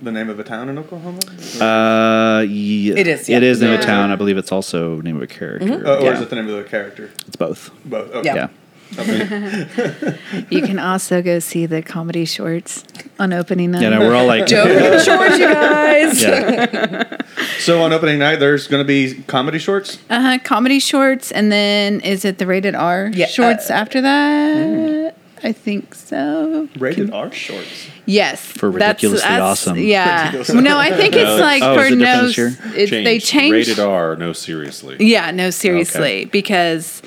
[0.02, 1.18] the name of a town in Oklahoma?
[1.60, 3.38] Uh, yeah, It is, yeah.
[3.38, 3.86] It is name of a Yeah.
[3.86, 4.10] town.
[4.10, 5.84] I believe it's also name of a character.
[5.86, 6.12] Uh, or yeah.
[6.14, 7.10] is it the name of the character?
[7.26, 7.70] It's both.
[7.84, 8.12] Both.
[8.14, 8.26] Okay.
[8.26, 8.34] Yeah.
[8.34, 8.48] Yeah.
[10.50, 12.84] You can also go see the comedy shorts
[13.18, 13.82] on opening night.
[13.82, 16.22] Yeah, no, we're all like, Joe the shores, you guys.
[16.22, 17.18] yeah.
[17.58, 19.98] So on opening night, there's going to be comedy shorts.
[20.08, 20.38] Uh huh.
[20.42, 25.14] Comedy shorts, and then is it the rated R Yeah, shorts uh, after that?
[25.42, 26.68] I think so.
[26.78, 27.88] Rated R shorts.
[28.06, 29.78] Yes, For that's- ridiculously that's- awesome.
[29.78, 30.42] Yeah.
[30.54, 32.26] no, I think it's like Oh, for it no.
[32.28, 32.74] different this?
[32.76, 33.52] It's, they changed.
[33.68, 34.16] rated R.
[34.16, 34.96] No, seriously.
[35.00, 37.02] Yeah, no, seriously, because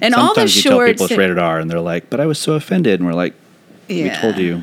[0.00, 2.26] and all the Sometimes you tell people it's rated R, and they're like, "But I
[2.26, 3.34] was so offended," and we're like,
[3.88, 4.04] yeah.
[4.04, 4.62] "We told you."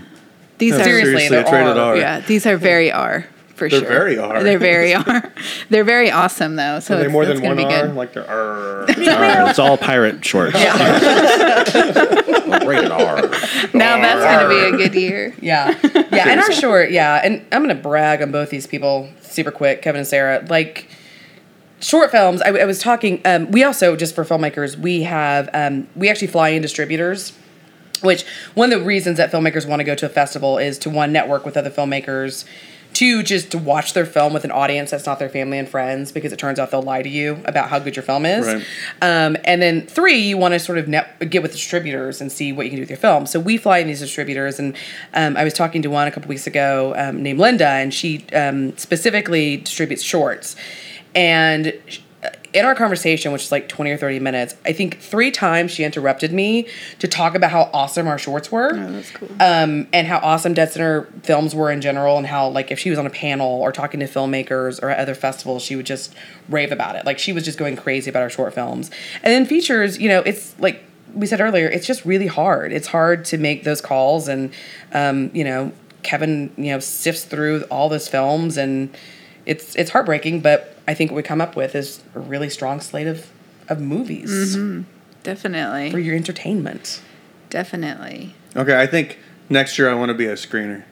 [0.59, 1.77] These No, are Seriously, seriously, there it's rated.
[1.77, 1.97] R.
[1.97, 3.25] Yeah, these are very R
[3.59, 3.87] for They're sure.
[3.89, 4.41] very R.
[4.43, 5.31] They're very R.
[5.69, 6.79] They're very awesome though.
[6.79, 7.87] So Are they it's, more it's than gonna one R?
[7.87, 7.95] good.
[7.95, 8.81] Like they're R.
[8.81, 8.85] R.
[8.89, 10.55] It's all pirate shorts.
[10.55, 10.75] Yeah.
[12.65, 13.21] rated R.
[13.73, 15.35] Now that's gonna be a good year.
[15.41, 15.77] Yeah.
[16.11, 16.29] Yeah.
[16.29, 17.21] And our short, yeah.
[17.23, 20.45] And I'm going to brag on both these people super quick, Kevin and Sarah.
[20.49, 20.89] Like,
[21.79, 25.87] short films, I, I was talking, um, we also, just for filmmakers, we have, um,
[25.95, 27.33] we actually fly in distributors.
[28.01, 30.89] Which one of the reasons that filmmakers want to go to a festival is to
[30.89, 32.45] one network with other filmmakers,
[32.99, 36.11] two just to watch their film with an audience that's not their family and friends
[36.11, 38.45] because it turns out they'll lie to you about how good your film is.
[38.45, 38.65] Right.
[39.01, 42.51] Um, and then three, you want to sort of net, get with distributors and see
[42.51, 43.25] what you can do with your film.
[43.25, 44.75] So we fly in these distributors, and
[45.13, 48.27] um, I was talking to one a couple weeks ago um, named Linda, and she
[48.33, 50.57] um, specifically distributes shorts.
[51.15, 51.79] And
[52.53, 55.83] in our conversation, which is like 20 or 30 minutes, I think three times she
[55.83, 56.67] interrupted me
[56.99, 58.71] to talk about how awesome our shorts were.
[58.73, 59.29] Oh, that's cool.
[59.39, 62.89] Um, and how awesome Dead Center films were in general, and how like if she
[62.89, 66.13] was on a panel or talking to filmmakers or at other festivals, she would just
[66.47, 67.05] rave about it.
[67.05, 68.89] Like she was just going crazy about our short films.
[69.23, 70.83] And then features, you know, it's like
[71.13, 72.71] we said earlier, it's just really hard.
[72.71, 74.51] It's hard to make those calls, and
[74.93, 75.71] um, you know,
[76.03, 78.95] Kevin, you know, sifts through all those films, and
[79.45, 80.41] it's it's heartbreaking.
[80.41, 83.27] But I think what we come up with is a really strong slate of
[83.69, 84.81] of movies mm-hmm.
[85.21, 85.91] Definitely.
[85.91, 87.03] for your entertainment.
[87.51, 88.33] Definitely.
[88.55, 90.83] Okay, I think next year I want to be a screener.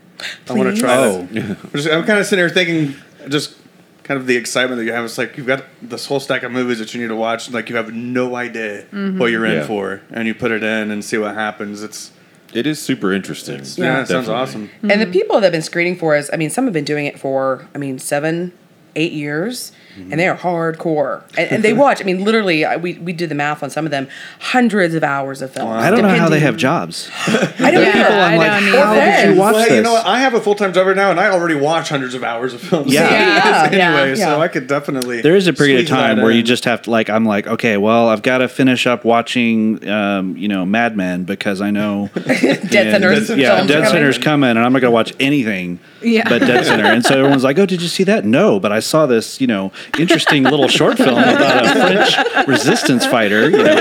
[0.48, 1.24] I want to try Oh.
[1.32, 1.58] that.
[1.64, 2.96] I'm, just- I'm kind of sitting here thinking,
[3.28, 3.56] just
[4.04, 5.04] kind of the excitement that you have.
[5.04, 7.50] It's like you've got this whole stack of movies that you need to watch.
[7.50, 9.18] Like you have no idea mm-hmm.
[9.18, 9.66] what you're in Yeah.
[9.66, 11.82] for, and you put it in and see what happens.
[11.82, 12.12] It's
[12.54, 13.56] It is super interesting.
[13.56, 14.34] Yeah, it sounds Definitely.
[14.36, 14.70] awesome.
[14.84, 15.12] And the mm-hmm.
[15.12, 17.68] people that have been screening for us, I mean, some have been doing it for,
[17.74, 18.54] I mean, seven,
[18.96, 21.24] eight years, and they are hardcore.
[21.38, 23.86] And, and they watch, I mean, literally, I- we, we did the math on some
[23.86, 24.08] of them,
[24.40, 25.70] hundreds of hours of film.
[25.70, 27.10] I don't know how they have jobs.
[27.28, 28.14] I don't Yeah, either.
[28.14, 29.28] I I'm like, don't how either.
[29.28, 29.74] did you watch Well, this?
[29.76, 30.06] you know what?
[30.06, 32.54] I have a full time job right now, and I already watch hundreds of hours
[32.54, 32.94] of films.
[32.98, 33.08] Yeah.
[33.10, 34.26] Yeah, yeah, anyway, yeah.
[34.26, 35.22] so I could definitely.
[35.22, 37.78] There is a period of time where you just have to like I'm like okay
[37.78, 42.10] well I've got to finish up watching um, you know Mad Men because I know
[42.16, 43.90] Dead yeah, Center's yeah films Dead coming.
[43.92, 46.28] Center's coming and I'm not gonna watch anything Yeah.
[46.30, 48.80] but Dead Center and so everyone's like oh did you see that no but I
[48.80, 51.70] saw this you know interesting little short film about a
[52.06, 53.76] French resistance fighter you know.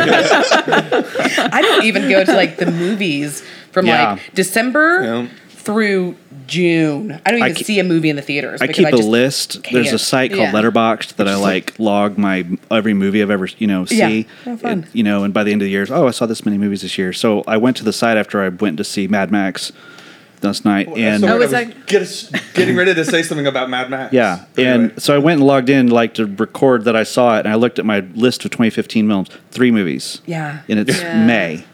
[1.52, 3.42] I don't even go to like the movies
[3.72, 4.12] from Yeah.
[4.12, 5.26] like December Yeah.
[5.50, 6.16] through
[6.46, 7.20] June.
[7.26, 8.62] I don't I even ke- see a movie in the theaters.
[8.62, 9.62] I because keep a just list.
[9.72, 10.00] There's a can't.
[10.00, 10.52] site called Yeah.
[10.52, 14.08] Letterboxd that I like log my every movie I've ever you know Yeah.
[14.08, 14.26] see.
[14.46, 14.80] Oh, fun.
[14.84, 16.56] It- you know, and by the end of the year, oh, I saw this many
[16.58, 17.12] movies this year.
[17.12, 19.72] So I went to the site after I went to see Mad Max
[20.46, 23.46] last night, and So Oh, I was that- get us, getting ready to say something
[23.46, 24.12] about Mad Max.
[24.12, 24.72] yeah, Anyway.
[24.92, 27.48] and so I went and logged in like to record that I saw it, and
[27.48, 30.20] I looked at my list of 2015 films, three movies.
[30.26, 30.58] Yeah.
[30.68, 31.24] and it's Yeah.
[31.26, 31.64] May,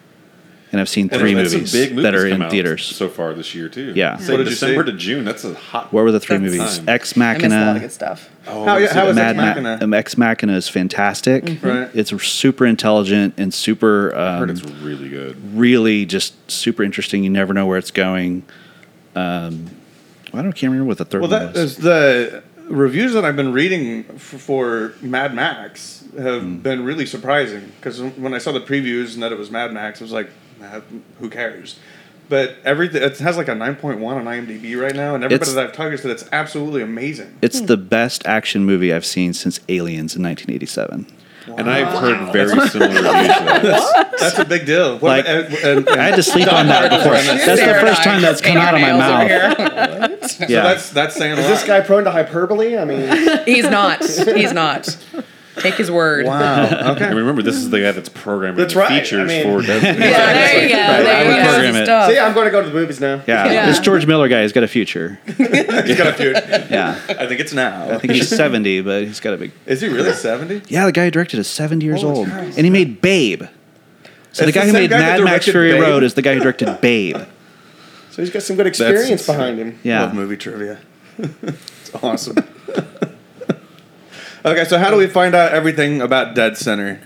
[0.73, 2.83] and I've seen three movies, big movies that are in theaters.
[2.85, 3.93] so far this year too.
[3.95, 4.17] Yeah.
[4.17, 4.93] So What did you December see?
[4.93, 5.25] to June.
[5.27, 5.93] That's a hot.
[5.93, 6.79] what were the three movies?
[6.79, 6.89] time.
[6.89, 7.81] Ex I missed a lot of Machina.
[7.81, 8.31] good stuff.
[8.49, 9.11] Oh, How- let's see how that.
[9.11, 9.77] is Mad Ex Machina?
[9.79, 11.59] Ma- um, Ex Machina is fantastic.
[11.63, 11.89] Right.
[11.95, 14.15] It's super intelligent and super.
[14.17, 15.37] Um, I heard it's really good.
[15.55, 17.23] really just super interesting.
[17.23, 18.43] You never know where it's going.
[19.15, 19.71] Um,
[20.35, 21.73] I don't can't remember what the third Well, one that was.
[21.73, 26.57] is the reviews that I've been reading f- for Mad Max have Hmm.
[26.57, 30.01] been really surprising because when I saw the previews and that it was Mad Max,
[30.01, 30.81] I was like, "Nah,
[31.21, 31.77] who cares?
[32.29, 35.51] But everything it has like a nine point one on IMDb right now, and everybody
[35.51, 37.35] It's- that I've talked to said it's absolutely amazing.
[37.43, 41.07] It's the best action movie I've seen since Aliens in 1987.
[41.47, 43.03] And I've heard very similar reviews.
[43.03, 44.15] To that.
[44.19, 44.99] That's a big deal.
[44.99, 47.13] What Like, about- and- and- I had to sleep on that before.
[47.15, 50.31] That's the first time that's come out of my fingernails over mouth.
[50.31, 52.79] so Yeah, that's that's saying a Is this guy prone to hyperbole?
[52.79, 53.09] I mean,
[53.45, 54.05] He's not.
[54.05, 54.97] He's not.
[55.57, 56.25] Take his word.
[56.27, 56.65] Wow.
[56.93, 57.05] Okay.
[57.07, 59.03] And remember, this is the guy that's programming That's the right.
[59.03, 60.79] features I mean- for Dead Yeah, there you go.
[60.81, 61.51] I There would you go.
[61.53, 61.85] program it.
[61.85, 62.11] Stuff.
[62.11, 63.23] see, I'm going to go to the movies now.
[63.27, 63.51] yeah.
[63.53, 63.67] Yeah.
[63.67, 65.19] This George Miller guy has got a future.
[65.27, 65.37] He's
[65.99, 66.37] got a feud.
[66.71, 67.91] Yeah, I think it's now.
[67.91, 69.53] I think he's 70, but he's got a big.
[69.67, 70.63] Is he really seventy?
[70.69, 72.57] Yeah, the guy who directed is 70 years Holy old, Christ.
[72.57, 73.43] and he made Babe.
[74.33, 75.83] So the It's guy the who same made guy that Mad Max directed Fury Babe?
[75.83, 77.17] Road is the guy who directed Babe.
[78.11, 79.37] So he's got some good experience insane.
[79.37, 79.79] behind him.
[79.83, 80.03] Yeah.
[80.05, 80.79] Love movie trivia.
[81.19, 82.37] it's awesome.
[84.45, 87.01] Okay, so how do we find out everything about Dead Center?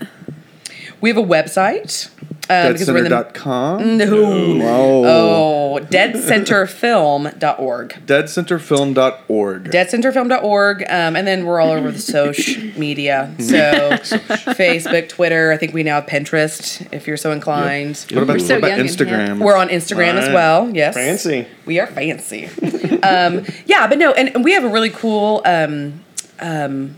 [1.01, 2.09] We have a website.
[2.49, 3.97] Um, because we're in the, DeadCenter.com?
[3.97, 4.57] no.
[4.57, 5.03] Whoa.
[5.05, 7.89] Oh, deadcenterfilm.org.
[8.05, 9.63] Deadcenterfilm.org.
[9.65, 10.81] Deadcenterfilm.org.
[10.83, 13.35] Um, and then we're all over the social media.
[13.37, 13.89] So
[14.53, 15.51] Facebook, Twitter.
[15.51, 18.05] I think we now have Pinterest if you're so inclined.
[18.11, 19.39] what about, We're so what about Instagram?
[19.43, 20.73] We're on Instagram as well.
[20.73, 20.93] Yes.
[20.93, 21.47] Fancy.
[21.65, 22.45] We are fancy.
[23.03, 26.01] um, yeah, but no, and, and we have a really cool um,
[26.39, 26.93] um, uh,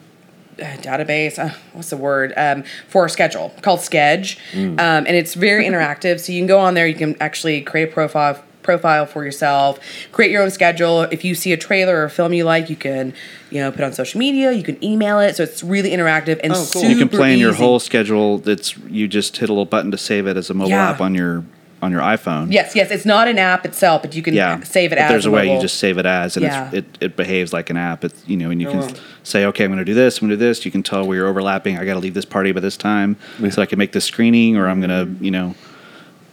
[0.81, 1.39] database.
[1.39, 6.19] Uh, what's the word um, for our schedule called Sketch, um, and it's very interactive.
[6.19, 6.87] So you can go on there.
[6.87, 9.79] You can actually create a profile profile for yourself
[10.11, 12.75] create your own schedule if you see a trailer or a film you like you
[12.75, 13.13] can
[13.49, 16.51] you know put on social media you can email it so it's really interactive and
[16.51, 16.65] Oh, cool.
[16.81, 18.37] super You can plan your whole schedule.
[18.37, 20.89] That's you just hit a little button to save it as a mobile Yeah.
[20.91, 21.45] app on your
[21.81, 22.51] on your iPhone.
[22.51, 25.09] yes yes it's not an app itself but you can Yeah, save it But as
[25.11, 26.67] There's a way you just save it as, and Yeah.
[26.67, 28.03] it's, it it behaves like an app.
[28.03, 28.93] It's you know, and you Oh, can wow.
[29.23, 30.17] say, okay, I'm going to do this.
[30.17, 30.65] I'm going to do this.
[30.65, 31.77] You can tell where you're overlapping.
[31.77, 33.15] I got to leave this party by this time,
[33.49, 35.55] so I can make this screening, or I'm going to you know.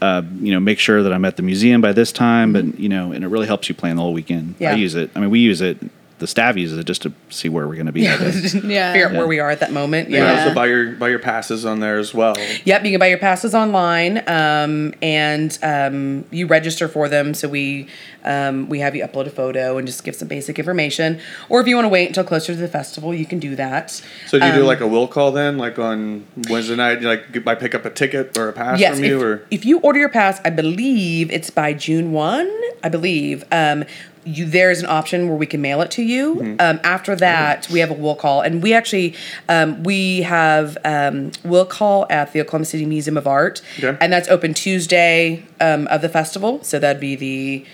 [0.03, 2.87] Uh, you know, make sure that I'm at the museum by this time, but you
[2.89, 4.55] know, and it really helps you plan the whole weekend.
[4.59, 4.73] Yeah.
[4.73, 5.11] I use it.
[5.17, 5.79] I mean, we use it.
[6.19, 8.07] The staff uses it just to see where we're going to be.
[8.07, 8.63] that.
[8.65, 8.93] Yeah.
[8.93, 9.19] figure out Yeah.
[9.19, 11.67] where we are at that moment You can yeah also buy your buy your passes
[11.67, 12.35] on there as well.
[12.65, 17.35] Yep, you can buy your passes online, um, and um, you register for them.
[17.35, 17.89] So we
[18.25, 21.21] um, we have you upload a photo and just give some basic information.
[21.51, 23.91] Or if you want to wait until closer to the festival, you can do that.
[24.27, 27.03] So do you do Um, like a will call then, like on Wednesday night?
[27.03, 29.65] Like I pick up a ticket or a pass Yes, from if, you, or if
[29.67, 32.51] you order your pass, I believe it's by June one.
[32.83, 33.85] I believe um,
[34.27, 36.35] you there's an option where we can mail it to you.
[36.35, 36.57] Mm-hmm.
[36.61, 39.15] Um, after that, we have a will call, and we actually
[39.49, 43.97] um, we have um, will call at the Oklahoma City Museum of Art, Okay.
[44.01, 46.63] and that's open Tuesday um, of the festival.
[46.65, 47.67] So that'd be the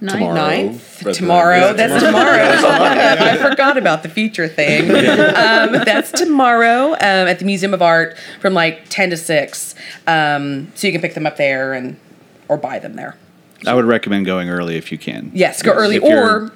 [0.00, 0.34] Tomorrow.
[0.34, 1.72] ninth Right tomorrow.
[1.72, 1.88] there.
[1.88, 3.36] That's tomorrow.
[3.36, 4.90] I forgot about the feature thing.
[5.34, 9.74] Um, that's tomorrow um, at the Museum of Art from like ten to six.
[10.06, 11.96] Um, so you can pick them up there and
[12.48, 13.16] or buy them there.
[13.66, 15.30] I would recommend going early if you can.
[15.34, 16.52] Yes, go early If or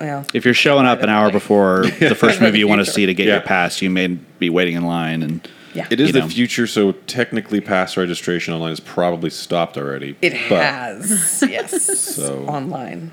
[0.00, 0.24] well.
[0.34, 3.14] If you're showing up an hour before the first movie you want to see to
[3.14, 3.34] get Yeah.
[3.34, 5.86] your pass, you may be waiting in line, and Yeah.
[5.90, 6.28] It is You the know.
[6.28, 10.16] future, so technically, pass registration online is probably stopped already.
[10.20, 13.12] It but- has, yes, So- online.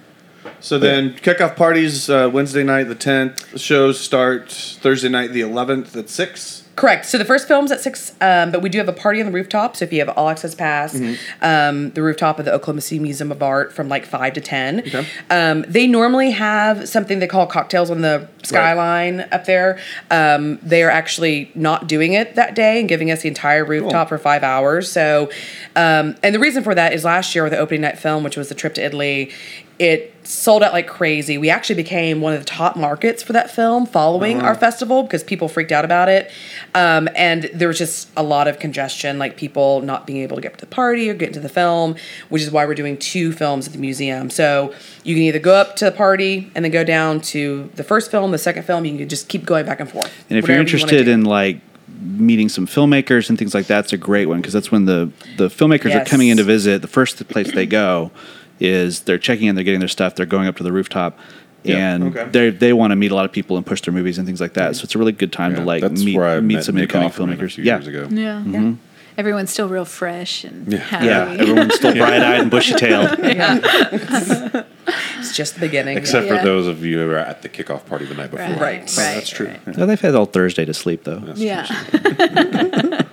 [0.61, 3.59] So then kickoff parties uh, Wednesday night the tenth.
[3.59, 6.63] Shows start Thursday night the eleventh at six.
[6.79, 7.05] Correct.
[7.05, 9.31] So the first film's at six, um, but we do have a party on the
[9.33, 9.75] rooftop.
[9.75, 10.95] So if you have all access pass,
[11.41, 14.79] um, the rooftop of the Oklahoma City Museum of Art from like five to ten.
[14.79, 15.05] Okay.
[15.29, 19.77] Um, they normally have something they call cocktails on the skyline up there.
[20.09, 24.07] Um, they are actually not doing it that day and giving us the entire rooftop
[24.09, 24.89] for five hours.
[24.89, 25.29] So,
[25.75, 28.37] um, and the reason for that is last year with the opening night film, which
[28.37, 29.31] was the trip to Italy,
[29.79, 31.37] it sold out like crazy.
[31.37, 35.23] We actually became one of the top markets for that film following our festival because
[35.23, 36.29] people freaked out about it.
[36.75, 40.41] Um, and there was just a lot of congestion, like people not being able to
[40.41, 41.95] get to the party or get into the film,
[42.27, 44.29] which is why we're doing two films at the museum.
[44.29, 44.73] So
[45.03, 48.11] you can either go up to the party and then go down to the first
[48.11, 48.83] film, the second film.
[48.83, 50.11] You can just keep going back and forth.
[50.29, 51.11] And if you're interested do.
[51.11, 51.61] in like
[52.01, 55.11] meeting some filmmakers and things like that, it's a great one because that's when the
[55.37, 56.81] the filmmakers are coming in to visit.
[56.81, 58.11] The first place they go
[58.59, 61.17] is they're checking in, they're getting their stuff, they're going up to the rooftop,
[61.65, 62.29] and okay.
[62.29, 64.41] they they want to meet a lot of people and push their movies and things
[64.41, 64.75] like that.
[64.75, 66.75] So it's a really good time to like that's meet where I meet met some
[66.75, 67.45] Nick incoming Offerman filmmakers.
[67.45, 67.75] a few yeah.
[67.75, 68.07] years ago.
[68.09, 68.39] Yeah.
[68.39, 68.53] Mm-hmm.
[68.53, 68.73] yeah.
[69.17, 71.07] Everyone's still real fresh and happy.
[71.07, 73.09] Yeah, everyone's still bright eyed and bushy tailed.
[73.19, 75.97] it's just the beginning.
[75.97, 76.37] Except Yeah.
[76.37, 78.45] for those of you who were at the kickoff party the night before.
[78.45, 78.61] Right.
[78.61, 78.79] Right.
[78.79, 79.15] Right.
[79.15, 79.47] that's true.
[79.47, 79.77] right.
[79.77, 81.21] No, they've had all Thursday to sleep though.
[81.35, 81.67] Yeah.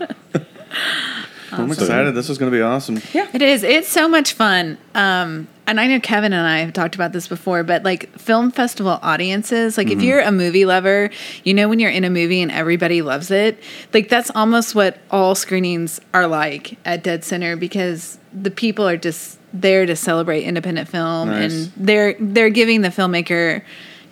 [1.58, 2.14] I'm excited.
[2.14, 3.00] This is going to be awesome.
[3.12, 3.62] Yeah, it is.
[3.62, 4.78] It's so much fun.
[4.94, 8.50] Um, and I know Kevin and I have talked about this before, but like film
[8.52, 11.10] festival audiences, like if you're a movie lover,
[11.42, 13.60] you know when you're in a movie and everybody loves it,
[13.92, 18.96] like that's almost what all screenings are like at Dead Center because the people are
[18.96, 21.52] just there to celebrate independent film Nice.
[21.52, 23.62] and they're they're giving the filmmaker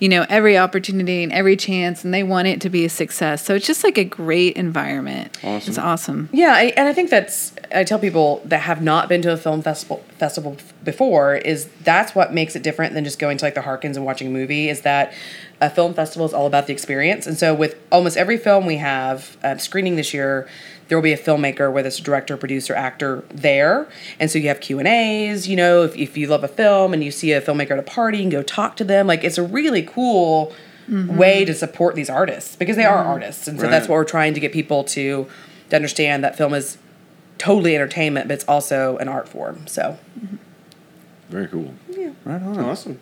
[0.04, 3.42] you know every opportunity and every chance and they want it to be a success.
[3.42, 5.34] So it's just like a great environment.
[5.42, 5.70] Awesome.
[5.70, 6.28] it's awesome.
[6.30, 9.36] Yeah, I, and I think that's I tell people that have not been to a
[9.36, 13.54] film festival festival before is that's what makes it different than just going to like
[13.54, 14.68] the Harkins and watching a movie.
[14.68, 15.12] Is that
[15.60, 18.76] a film festival is all about the experience, and so with almost every film we
[18.76, 20.48] have uh, screening this year,
[20.88, 23.88] there will be a filmmaker, whether it's a director, producer, actor, there,
[24.20, 25.48] and so you have Q and A's.
[25.48, 27.82] You know, if if you love a film and you see a filmmaker at a
[27.82, 29.06] party, you can go talk to them.
[29.06, 30.52] Like it's a really cool.
[30.86, 34.34] way to support these artists because they are artists and so that's what we're trying
[34.34, 35.26] to get people to
[35.70, 36.76] to understand that film is
[37.38, 39.66] totally entertainment, but it's also an art form.
[39.66, 39.98] So
[41.30, 41.74] Very cool.
[41.88, 42.10] Yeah.
[42.24, 42.58] Right on.
[42.60, 43.00] Awesome.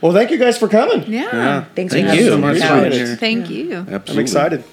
[0.00, 1.04] Well, thank you guys for coming.
[1.10, 2.32] yeah, thanks Thank for having you.
[2.32, 2.34] us.
[2.34, 3.16] so much for being here.
[3.16, 4.12] thank you Absolutely.
[4.14, 4.64] I'm excited.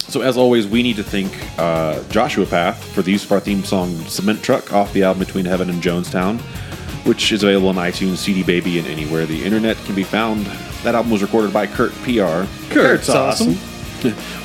[0.00, 3.40] So as always, we need to thank uh, Joshua Path for the use of our
[3.40, 6.40] theme song "Cement Truck" off the album Between Heaven and Jonestown,
[7.06, 10.44] which is available on iTunes, CD Baby, and anywhere the internet can be found.
[10.84, 12.44] That album was recorded by Kurt PR.
[12.72, 13.56] Kurt's awesome.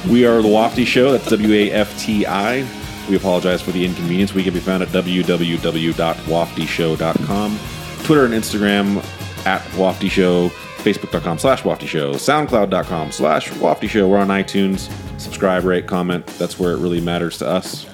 [0.08, 1.12] We are the Wafti Show.
[1.12, 2.62] That's W A F T I.
[3.10, 4.34] We apologize for the inconvenience.
[4.34, 7.60] We can be found at www.waftishow.com,
[8.04, 8.98] Twitter and Instagram
[9.46, 14.08] at Wafti Show, Facebook.com slash Wafti Show, SoundCloud.com slash Wafti Show.
[14.08, 14.92] We're on iTunes.
[15.20, 16.26] Subscribe, rate, comment.
[16.38, 17.86] That's where it really matters to us.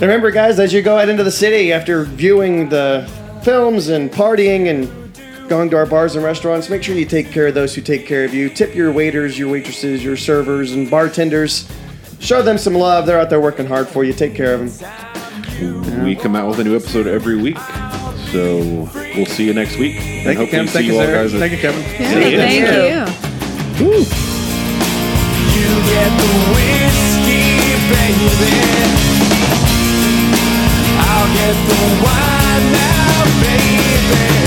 [0.00, 3.08] Remember, guys, as you go out into the city after viewing the
[3.44, 7.46] films and partying and going to our bars and restaurants, make sure you take care
[7.46, 8.48] of those who take care of you.
[8.48, 11.70] Tip your waiters, your waitresses, your servers, and bartenders.
[12.22, 13.04] Show them some love.
[13.06, 14.12] They're out there working hard for you.
[14.12, 16.04] Take care of them.
[16.04, 17.58] We come out with a new episode every week.
[18.30, 19.96] So we'll see you next week.
[20.24, 20.66] Thank you, Kevin.
[20.68, 21.28] Thank you, Sarah.
[21.28, 21.82] Thank you, Kevin.
[21.82, 22.38] Yeah, See ya.
[22.38, 23.88] thank you.
[25.52, 27.44] You get the whiskey,
[27.90, 28.54] baby.
[31.02, 34.41] I'll get the wine now, baby.